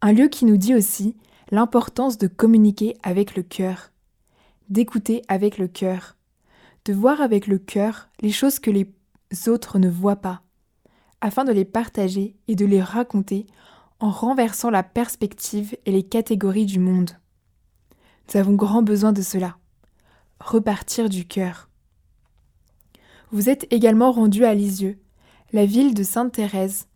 Un 0.00 0.12
lieu 0.12 0.28
qui 0.28 0.44
nous 0.44 0.56
dit 0.56 0.74
aussi 0.74 1.16
l'importance 1.50 2.18
de 2.18 2.28
communiquer 2.28 2.96
avec 3.02 3.36
le 3.36 3.42
cœur, 3.42 3.90
d'écouter 4.68 5.22
avec 5.28 5.58
le 5.58 5.68
cœur, 5.68 6.16
de 6.84 6.92
voir 6.92 7.20
avec 7.20 7.46
le 7.46 7.58
cœur 7.58 8.08
les 8.20 8.30
choses 8.30 8.58
que 8.58 8.70
les 8.70 8.92
autres 9.48 9.78
ne 9.78 9.88
voient 9.88 10.16
pas, 10.16 10.42
afin 11.20 11.44
de 11.44 11.52
les 11.52 11.64
partager 11.64 12.36
et 12.48 12.54
de 12.54 12.66
les 12.66 12.82
raconter 12.82 13.46
en 14.00 14.10
renversant 14.10 14.70
la 14.70 14.82
perspective 14.82 15.76
et 15.86 15.92
les 15.92 16.02
catégories 16.02 16.66
du 16.66 16.78
monde. 16.78 17.12
Nous 18.28 18.40
avons 18.40 18.54
grand 18.54 18.82
besoin 18.82 19.12
de 19.12 19.22
cela. 19.22 19.56
Repartir 20.40 21.08
du 21.08 21.26
cœur. 21.26 21.70
Vous 23.32 23.48
êtes 23.48 23.66
également 23.72 24.12
rendu 24.12 24.44
à 24.44 24.54
Lisieux, 24.54 24.98
la 25.52 25.64
ville 25.64 25.94
de 25.94 26.02
Sainte-Thérèse, 26.02 26.88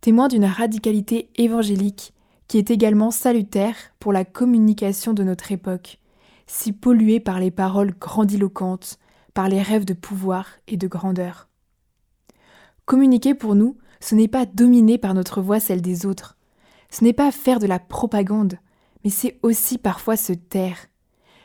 témoin 0.00 0.28
d'une 0.28 0.44
radicalité 0.44 1.30
évangélique 1.36 2.12
qui 2.48 2.58
est 2.58 2.70
également 2.70 3.10
salutaire 3.10 3.76
pour 3.98 4.12
la 4.12 4.26
communication 4.26 5.14
de 5.14 5.22
notre 5.22 5.52
époque, 5.52 5.98
si 6.52 6.72
polluée 6.72 7.18
par 7.18 7.40
les 7.40 7.50
paroles 7.50 7.94
grandiloquentes, 7.98 8.98
par 9.32 9.48
les 9.48 9.62
rêves 9.62 9.86
de 9.86 9.94
pouvoir 9.94 10.46
et 10.68 10.76
de 10.76 10.86
grandeur. 10.86 11.48
Communiquer 12.84 13.34
pour 13.34 13.54
nous, 13.54 13.78
ce 14.00 14.14
n'est 14.14 14.28
pas 14.28 14.44
dominer 14.44 14.98
par 14.98 15.14
notre 15.14 15.40
voix 15.40 15.60
celle 15.60 15.80
des 15.80 16.04
autres, 16.04 16.36
ce 16.90 17.04
n'est 17.04 17.14
pas 17.14 17.32
faire 17.32 17.58
de 17.58 17.66
la 17.66 17.78
propagande, 17.78 18.58
mais 19.02 19.08
c'est 19.08 19.38
aussi 19.42 19.78
parfois 19.78 20.18
se 20.18 20.34
taire. 20.34 20.88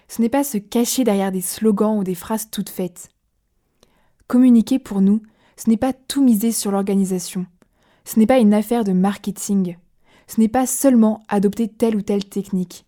Ce 0.10 0.22
n'est 0.22 0.28
pas 0.28 0.44
se 0.44 0.58
cacher 0.58 1.06
derrière 1.06 1.32
des 1.32 1.42
slogans 1.42 1.98
ou 1.98 2.04
des 2.04 2.16
phrases 2.16 2.50
toutes 2.52 2.70
faites. 2.70 3.08
Communiquer 4.28 4.78
pour 4.78 5.00
nous, 5.00 5.22
ce 5.56 5.70
n'est 5.70 5.78
pas 5.78 5.94
tout 5.94 6.22
miser 6.22 6.52
sur 6.52 6.70
l'organisation. 6.72 7.46
Ce 8.04 8.20
n'est 8.20 8.28
pas 8.28 8.40
une 8.40 8.54
affaire 8.54 8.84
de 8.84 8.92
marketing. 8.92 9.78
Ce 10.28 10.42
n'est 10.42 10.50
pas 10.50 10.68
seulement 10.68 11.24
adopter 11.30 11.70
telle 11.70 11.96
ou 11.96 12.02
telle 12.02 12.26
technique. 12.26 12.87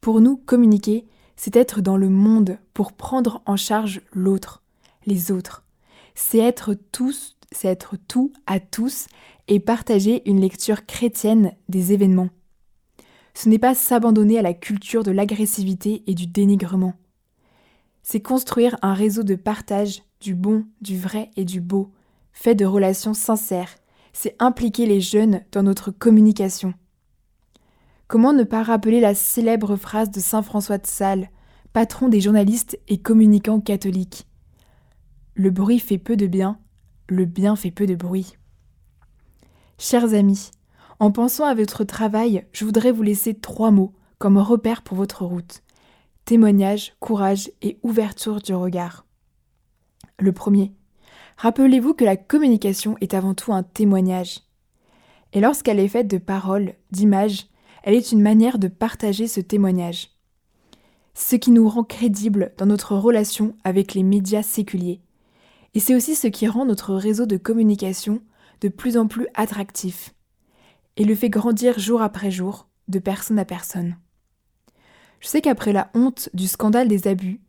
Pour 0.00 0.20
nous, 0.20 0.36
communiquer, 0.36 1.06
c'est 1.36 1.56
être 1.56 1.80
dans 1.80 1.96
le 1.96 2.08
monde 2.08 2.58
pour 2.74 2.92
prendre 2.92 3.42
en 3.46 3.56
charge 3.56 4.00
l'autre, 4.12 4.62
les 5.06 5.30
autres. 5.30 5.64
C'est 6.14 6.38
être 6.38 6.74
tous, 6.74 7.36
c'est 7.52 7.68
être 7.68 7.96
tout 8.08 8.32
à 8.46 8.60
tous 8.60 9.08
et 9.48 9.60
partager 9.60 10.28
une 10.28 10.40
lecture 10.40 10.86
chrétienne 10.86 11.52
des 11.68 11.92
événements. 11.92 12.30
Ce 13.34 13.48
n'est 13.48 13.58
pas 13.58 13.74
s'abandonner 13.74 14.38
à 14.38 14.42
la 14.42 14.54
culture 14.54 15.02
de 15.02 15.10
l'agressivité 15.10 16.02
et 16.06 16.14
du 16.14 16.26
dénigrement. 16.26 16.94
C'est 18.02 18.20
construire 18.20 18.76
un 18.82 18.94
réseau 18.94 19.22
de 19.22 19.34
partage 19.34 20.02
du 20.20 20.34
bon, 20.34 20.64
du 20.80 20.98
vrai 20.98 21.30
et 21.36 21.44
du 21.44 21.60
beau, 21.60 21.90
fait 22.32 22.54
de 22.54 22.64
relations 22.64 23.14
sincères. 23.14 23.76
C'est 24.12 24.36
impliquer 24.38 24.86
les 24.86 25.00
jeunes 25.00 25.42
dans 25.52 25.62
notre 25.62 25.90
communication. 25.90 26.74
Comment 28.10 28.32
ne 28.32 28.42
pas 28.42 28.64
rappeler 28.64 28.98
la 28.98 29.14
célèbre 29.14 29.76
phrase 29.76 30.10
de 30.10 30.18
Saint 30.18 30.42
François 30.42 30.78
de 30.78 30.86
Sales, 30.88 31.30
patron 31.72 32.08
des 32.08 32.20
journalistes 32.20 32.76
et 32.88 32.98
communicants 32.98 33.60
catholiques 33.60 34.26
Le 35.34 35.50
bruit 35.50 35.78
fait 35.78 35.96
peu 35.96 36.16
de 36.16 36.26
bien, 36.26 36.58
le 37.06 37.24
bien 37.24 37.54
fait 37.54 37.70
peu 37.70 37.86
de 37.86 37.94
bruit. 37.94 38.32
Chers 39.78 40.12
amis, 40.12 40.50
en 40.98 41.12
pensant 41.12 41.44
à 41.44 41.54
votre 41.54 41.84
travail, 41.84 42.44
je 42.50 42.64
voudrais 42.64 42.90
vous 42.90 43.04
laisser 43.04 43.32
trois 43.32 43.70
mots 43.70 43.94
comme 44.18 44.38
repère 44.38 44.82
pour 44.82 44.96
votre 44.96 45.24
route. 45.24 45.62
Témoignage, 46.24 46.96
courage 46.98 47.52
et 47.62 47.78
ouverture 47.84 48.40
du 48.40 48.54
regard. 48.54 49.06
Le 50.18 50.32
premier. 50.32 50.74
Rappelez-vous 51.36 51.94
que 51.94 52.04
la 52.04 52.16
communication 52.16 52.96
est 53.00 53.14
avant 53.14 53.34
tout 53.34 53.52
un 53.52 53.62
témoignage. 53.62 54.40
Et 55.32 55.38
lorsqu'elle 55.38 55.78
est 55.78 55.86
faite 55.86 56.08
de 56.08 56.18
paroles, 56.18 56.74
d'images, 56.90 57.46
elle 57.82 57.94
est 57.94 58.12
une 58.12 58.22
manière 58.22 58.58
de 58.58 58.68
partager 58.68 59.26
ce 59.28 59.40
témoignage. 59.40 60.10
Ce 61.14 61.36
qui 61.36 61.50
nous 61.50 61.68
rend 61.68 61.84
crédibles 61.84 62.52
dans 62.56 62.66
notre 62.66 62.96
relation 62.96 63.56
avec 63.64 63.94
les 63.94 64.02
médias 64.02 64.42
séculiers. 64.42 65.00
Et 65.74 65.80
c'est 65.80 65.94
aussi 65.94 66.14
ce 66.14 66.26
qui 66.26 66.48
rend 66.48 66.64
notre 66.64 66.94
réseau 66.94 67.26
de 67.26 67.36
communication 67.36 68.22
de 68.60 68.68
plus 68.68 68.96
en 68.96 69.06
plus 69.06 69.26
attractif 69.34 70.14
et 70.96 71.04
le 71.04 71.14
fait 71.14 71.30
grandir 71.30 71.78
jour 71.78 72.02
après 72.02 72.30
jour, 72.30 72.68
de 72.88 72.98
personne 72.98 73.38
à 73.38 73.44
personne. 73.44 73.96
Je 75.20 75.28
sais 75.28 75.40
qu'après 75.40 75.72
la 75.72 75.90
honte 75.94 76.28
du 76.34 76.46
scandale 76.46 76.88
des 76.88 77.08
abus, 77.08 77.40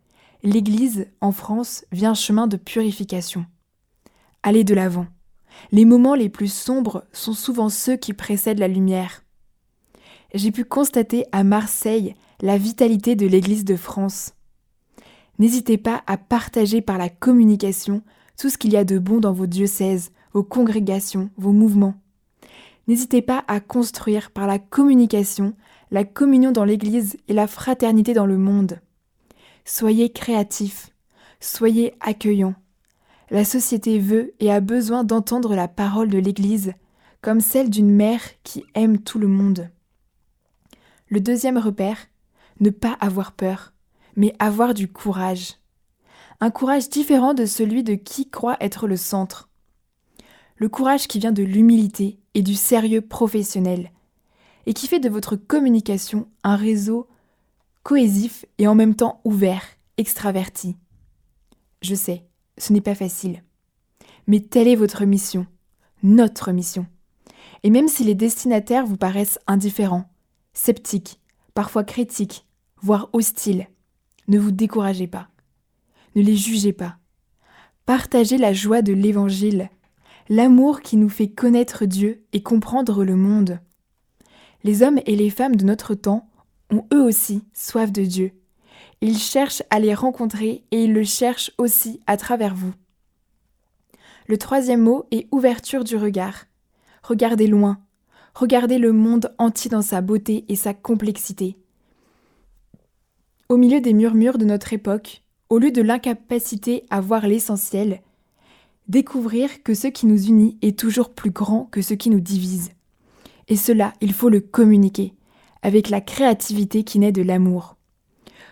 l'Église, 0.44 1.08
en 1.20 1.32
France, 1.32 1.86
vient 1.92 2.14
chemin 2.14 2.48
de 2.48 2.58
purification. 2.58 3.46
Allez 4.44 4.64
de 4.64 4.74
l'avant. 4.74 5.08
Les 5.72 5.86
moments 5.86 6.16
les 6.16 6.30
plus 6.30 6.52
sombres 6.52 7.06
sont 7.12 7.34
souvent 7.34 7.70
ceux 7.70 7.98
qui 7.98 8.14
précèdent 8.14 8.60
la 8.60 8.68
lumière. 8.68 9.24
J'ai 10.34 10.52
pu 10.52 10.64
constater 10.64 11.26
à 11.32 11.44
Marseille 11.44 12.16
la 12.42 12.58
vitalité 12.58 13.16
de 13.16 13.28
l'Église 13.28 13.66
de 13.66 13.76
France. 13.76 14.34
N'hésitez 15.40 15.78
pas 15.78 16.04
à 16.08 16.18
partager 16.18 16.82
par 16.82 16.98
la 16.98 17.10
communication 17.10 18.02
tout 18.38 18.50
ce 18.50 18.58
qu'il 18.58 18.72
y 18.72 18.78
a 18.78 18.86
de 18.86 18.98
bon 18.98 19.20
dans 19.20 19.34
vos 19.34 19.46
diocèses, 19.46 20.12
vos 20.34 20.44
congrégations, 20.44 21.30
vos 21.38 21.52
mouvements. 21.52 21.96
N'hésitez 22.88 23.22
pas 23.22 23.44
à 23.48 23.60
construire 23.60 24.32
par 24.32 24.48
la 24.48 24.58
communication 24.58 25.54
la 25.92 26.06
communion 26.06 26.54
dans 26.54 26.64
l'Église 26.64 27.18
et 27.28 27.34
la 27.34 27.48
fraternité 27.48 28.14
dans 28.14 28.26
le 28.26 28.38
monde. 28.38 28.80
Soyez 29.66 30.12
créatifs, 30.12 30.92
soyez 31.42 31.94
accueillants. 32.00 32.56
La 33.30 33.44
société 33.44 34.00
veut 34.00 34.34
et 34.40 34.52
a 34.52 34.62
besoin 34.62 35.04
d'entendre 35.04 35.56
la 35.56 35.68
parole 35.68 36.10
de 36.10 36.18
l'Église 36.18 36.74
comme 37.22 37.42
celle 37.42 37.70
d'une 37.70 37.92
mère 37.92 38.22
qui 38.44 38.64
aime 38.74 39.00
tout 39.00 39.20
le 39.20 39.28
monde. 39.28 39.70
Le 41.12 41.20
deuxième 41.20 41.58
repère, 41.58 42.08
ne 42.62 42.70
pas 42.70 42.98
avoir 43.02 43.34
peur, 43.34 43.74
mais 44.16 44.34
avoir 44.40 44.74
du 44.74 44.88
courage. 44.88 45.58
Un 46.40 46.52
courage 46.52 46.90
différent 46.90 47.34
de 47.34 47.46
celui 47.46 47.84
de 47.84 47.96
qui 47.96 48.30
croit 48.30 48.56
être 48.62 48.88
le 48.88 48.96
centre. 48.96 49.50
le 50.56 50.70
courage 50.70 51.08
qui 51.08 51.18
vient 51.18 51.32
de 51.32 51.42
l'humilité 51.42 52.20
et 52.36 52.44
du 52.44 52.54
sérieux 52.54 53.02
professionnel, 53.02 53.92
et 54.68 54.74
qui 54.74 54.88
fait 54.88 55.00
de 55.00 55.10
votre 55.10 55.36
communication 55.36 56.28
un 56.44 56.56
réseau 56.56 57.08
cohésif 57.82 58.46
et 58.60 58.68
en 58.68 58.76
même 58.76 58.96
temps 58.96 59.22
ouvert, 59.24 59.64
extraverti. 59.98 60.78
Je 61.82 61.96
sais, 61.96 62.28
ce 62.60 62.74
n'est 62.74 62.80
pas 62.80 62.94
facile. 62.94 63.44
Mais 64.28 64.40
telle 64.40 64.68
est 64.68 64.76
votre 64.76 65.04
mission, 65.04 65.48
notre 66.04 66.52
mission. 66.52 66.86
Et 67.64 67.72
même 67.72 67.88
si 67.88 68.04
les 68.04 68.16
destinataires 68.16 68.86
vous 68.86 68.98
paraissent 68.98 69.40
indifférents, 69.48 70.11
sceptiques, 70.54 71.20
parfois 71.54 71.84
critiques, 71.84 72.46
voire 72.82 73.10
hostiles, 73.14 73.68
ne 74.28 74.40
vous 74.40 74.52
découragez 74.52 75.08
pas. 75.08 75.30
Ne 76.16 76.22
les 76.22 76.36
jugez 76.36 76.74
pas. 76.74 76.98
Partagez 77.86 78.38
la 78.38 78.54
joie 78.54 78.82
de 78.82 78.94
l'Évangile, 78.94 79.70
l'amour 80.30 80.82
qui 80.82 80.98
nous 80.98 81.10
fait 81.10 81.30
connaître 81.30 81.86
Dieu 81.86 82.24
et 82.34 82.44
comprendre 82.44 83.04
le 83.04 83.16
monde. 83.16 83.60
Les 84.64 84.84
hommes 84.84 85.00
et 85.06 85.16
les 85.16 85.30
femmes 85.30 85.56
de 85.56 85.66
notre 85.66 85.96
temps 85.96 86.30
ont 86.70 86.86
eux 86.94 87.02
aussi 87.02 87.44
soif 87.54 87.92
de 87.92 88.04
Dieu. 88.04 88.32
Ils 89.02 89.18
cherchent 89.18 89.64
à 89.70 89.80
les 89.80 89.94
rencontrer 89.94 90.64
et 90.72 90.84
ils 90.84 90.94
le 90.94 91.04
cherchent 91.04 91.52
aussi 91.58 92.00
à 92.06 92.18
travers 92.18 92.54
vous. 92.54 92.74
Le 94.28 94.38
troisième 94.38 94.82
mot 94.82 95.08
est 95.12 95.28
ouverture 95.32 95.84
du 95.84 95.98
regard. 95.98 96.46
Regardez 97.04 97.48
loin, 97.48 97.82
regardez 98.34 98.78
le 98.78 98.92
monde 98.92 99.34
entier 99.38 99.70
dans 99.70 99.82
sa 99.82 100.02
beauté 100.02 100.46
et 100.50 100.56
sa 100.56 100.74
complexité. 100.74 101.58
Au 103.50 103.58
milieu 103.58 103.82
des 103.82 103.94
murmures 103.94 104.38
de 104.38 104.46
notre 104.46 104.74
époque, 104.74 105.24
au 105.50 105.60
lieu 105.60 105.72
de 105.72 105.82
l'incapacité 105.82 106.86
à 106.90 107.02
voir 107.02 107.28
l'essentiel, 107.28 108.02
découvrir 108.88 109.64
que 109.64 109.74
ce 109.74 109.88
qui 109.88 110.06
nous 110.06 110.28
unit 110.28 110.58
est 110.62 110.78
toujours 110.78 111.10
plus 111.10 111.32
grand 111.32 111.66
que 111.66 111.82
ce 111.82 111.94
qui 111.94 112.10
nous 112.10 112.20
divise. 112.20 112.72
Et 113.48 113.58
cela, 113.58 113.94
il 114.02 114.14
faut 114.14 114.30
le 114.30 114.40
communiquer, 114.40 115.14
avec 115.62 115.90
la 115.90 116.02
créativité 116.02 116.84
qui 116.84 117.00
naît 117.00 117.12
de 117.12 117.22
l'amour. 117.22 117.76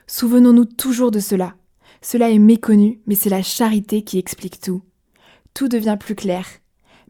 Souvenons-nous 0.08 0.65
toujours 0.65 1.12
de 1.12 1.20
cela. 1.20 1.56
Cela 2.02 2.30
est 2.30 2.39
méconnu, 2.39 3.00
mais 3.08 3.15
c'est 3.15 3.30
la 3.30 3.44
charité 3.44 4.04
qui 4.04 4.18
explique 4.18 4.60
tout. 4.60 4.82
Tout 5.54 5.68
devient 5.68 5.98
plus 6.00 6.15
clair, 6.15 6.46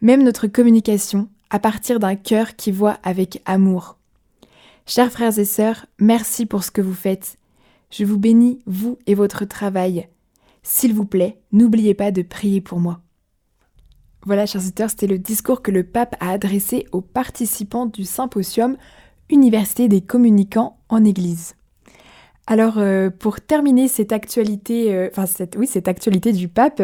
même 0.02 0.24
notre 0.24 0.48
communication, 0.48 1.30
à 1.50 1.60
partir 1.60 2.00
d'un 2.00 2.16
cœur 2.16 2.56
qui 2.56 2.72
voit 2.72 3.00
avec 3.04 3.42
amour. 3.46 3.98
Chers 4.86 5.12
frères 5.12 5.38
et 5.38 5.46
sœurs, 5.46 5.86
merci 6.00 6.46
pour 6.46 6.64
ce 6.64 6.72
que 6.72 6.82
vous 6.82 6.94
faites. 6.94 7.38
Je 7.92 8.06
vous 8.06 8.18
bénis, 8.18 8.60
vous 8.66 8.98
et 9.08 9.16
votre 9.16 9.46
travail. 9.46 10.08
S'il 10.64 10.94
vous 10.94 11.06
plaît, 11.06 11.40
n'oubliez 11.52 11.94
pas 11.94 12.12
de 12.12 12.22
prier 12.22 12.62
pour 12.62 12.80
moi. 12.80 13.02
Voilà, 14.26 14.46
chers 14.46 14.62
auditeurs, 14.62 14.90
c'était 14.90 15.08
le 15.08 15.18
discours 15.18 15.62
que 15.62 15.72
le 15.72 15.84
pape 15.84 16.16
a 16.20 16.32
adressé 16.32 16.86
aux 16.92 17.02
participants 17.02 17.86
du 17.86 18.04
symposium 18.04 18.78
Université 19.30 19.88
des 19.88 20.02
communicants 20.02 20.80
en 20.90 21.06
Église. 21.06 21.56
Alors, 22.52 22.80
euh, 22.80 23.12
pour 23.12 23.42
terminer 23.42 23.88
cette 23.88 24.12
actualité, 24.12 24.92
euh, 24.92 26.32
du 26.34 26.48
pape, 26.48 26.82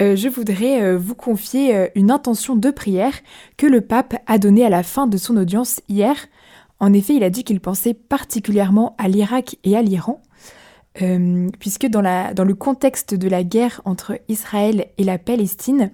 euh, 0.00 0.16
je 0.16 0.28
voudrais 0.28 0.96
vous 0.96 1.14
confier 1.14 1.88
une 1.94 2.10
intention 2.10 2.56
de 2.56 2.72
prière 2.72 3.12
que 3.56 3.68
le 3.68 3.80
pape 3.80 4.16
a 4.26 4.38
donnée 4.38 4.66
à 4.66 4.68
la 4.68 4.82
fin 4.82 5.06
de 5.06 5.16
son 5.16 5.36
audience 5.36 5.80
hier. 5.88 6.16
En 6.80 6.92
effet, 6.92 7.14
il 7.14 7.22
a 7.22 7.30
dit 7.30 7.44
qu'il 7.44 7.60
pensait 7.60 7.94
particulièrement 7.94 8.96
à 8.98 9.06
l'Irak 9.06 9.56
et 9.62 9.76
à 9.76 9.82
l'Iran, 9.82 10.20
puisque 11.60 11.86
dans, 11.86 12.02
dans 12.34 12.44
le 12.44 12.54
contexte 12.54 13.14
de 13.14 13.28
la 13.28 13.44
guerre 13.44 13.80
entre 13.84 14.18
Israël 14.28 14.86
et 14.98 15.04
la 15.04 15.18
Palestine, 15.18 15.92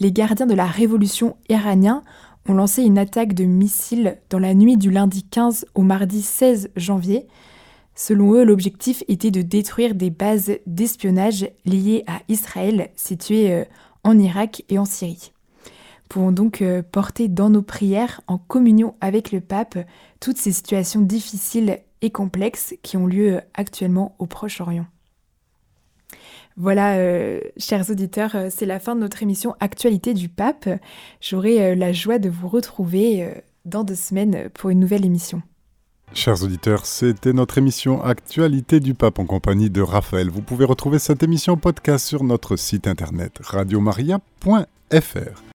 les 0.00 0.12
gardiens 0.12 0.46
de 0.46 0.54
la 0.54 0.66
révolution 0.66 1.36
iranienne 1.48 2.02
ont 2.46 2.54
lancé 2.54 2.82
une 2.82 2.98
attaque 2.98 3.32
de 3.32 3.44
missiles 3.44 4.18
dans 4.28 4.38
la 4.38 4.52
nuit 4.52 4.76
du 4.76 4.90
lundi 4.90 5.22
15 5.22 5.64
au 5.74 5.80
mardi 5.80 6.20
16 6.20 6.72
janvier. 6.76 7.26
Selon 7.94 8.34
eux, 8.34 8.44
l'objectif 8.44 9.04
était 9.08 9.30
de 9.30 9.42
détruire 9.42 9.94
des 9.94 10.10
bases 10.10 10.52
d'espionnage 10.66 11.48
liées 11.64 12.04
à 12.06 12.20
Israël 12.28 12.90
situées 12.96 13.52
euh, 13.52 13.64
en 14.02 14.18
Irak 14.18 14.64
et 14.68 14.78
en 14.78 14.84
Syrie. 14.84 15.32
Pouvons 16.08 16.32
donc 16.32 16.60
euh, 16.60 16.82
porter 16.82 17.28
dans 17.28 17.50
nos 17.50 17.62
prières, 17.62 18.20
en 18.26 18.38
communion 18.38 18.94
avec 19.00 19.32
le 19.32 19.40
pape, 19.40 19.78
toutes 20.20 20.38
ces 20.38 20.52
situations 20.52 21.00
difficiles 21.00 21.78
et 22.02 22.10
complexes 22.10 22.74
qui 22.82 22.96
ont 22.96 23.06
lieu 23.06 23.40
actuellement 23.54 24.14
au 24.18 24.26
Proche-Orient. 24.26 24.86
Voilà, 26.56 26.98
euh, 26.98 27.40
chers 27.56 27.90
auditeurs, 27.90 28.36
euh, 28.36 28.48
c'est 28.48 28.66
la 28.66 28.78
fin 28.78 28.94
de 28.94 29.00
notre 29.00 29.22
émission 29.22 29.56
Actualité 29.58 30.14
du 30.14 30.28
Pape. 30.28 30.68
J'aurai 31.20 31.60
euh, 31.60 31.74
la 31.74 31.92
joie 31.92 32.20
de 32.20 32.28
vous 32.28 32.46
retrouver 32.46 33.42
dans 33.64 33.82
deux 33.82 33.96
semaines 33.96 34.48
pour 34.50 34.70
une 34.70 34.78
nouvelle 34.78 35.04
émission. 35.04 35.42
Chers 36.12 36.44
auditeurs, 36.44 36.86
c'était 36.86 37.32
notre 37.32 37.58
émission 37.58 38.02
Actualité 38.02 38.80
du 38.80 38.94
Pape 38.94 39.18
en 39.18 39.26
compagnie 39.26 39.70
de 39.70 39.80
Raphaël. 39.80 40.30
Vous 40.30 40.42
pouvez 40.42 40.64
retrouver 40.64 40.98
cette 40.98 41.22
émission 41.22 41.56
podcast 41.56 42.06
sur 42.06 42.22
notre 42.22 42.56
site 42.56 42.86
internet 42.86 43.38
radiomaria.fr. 43.42 45.44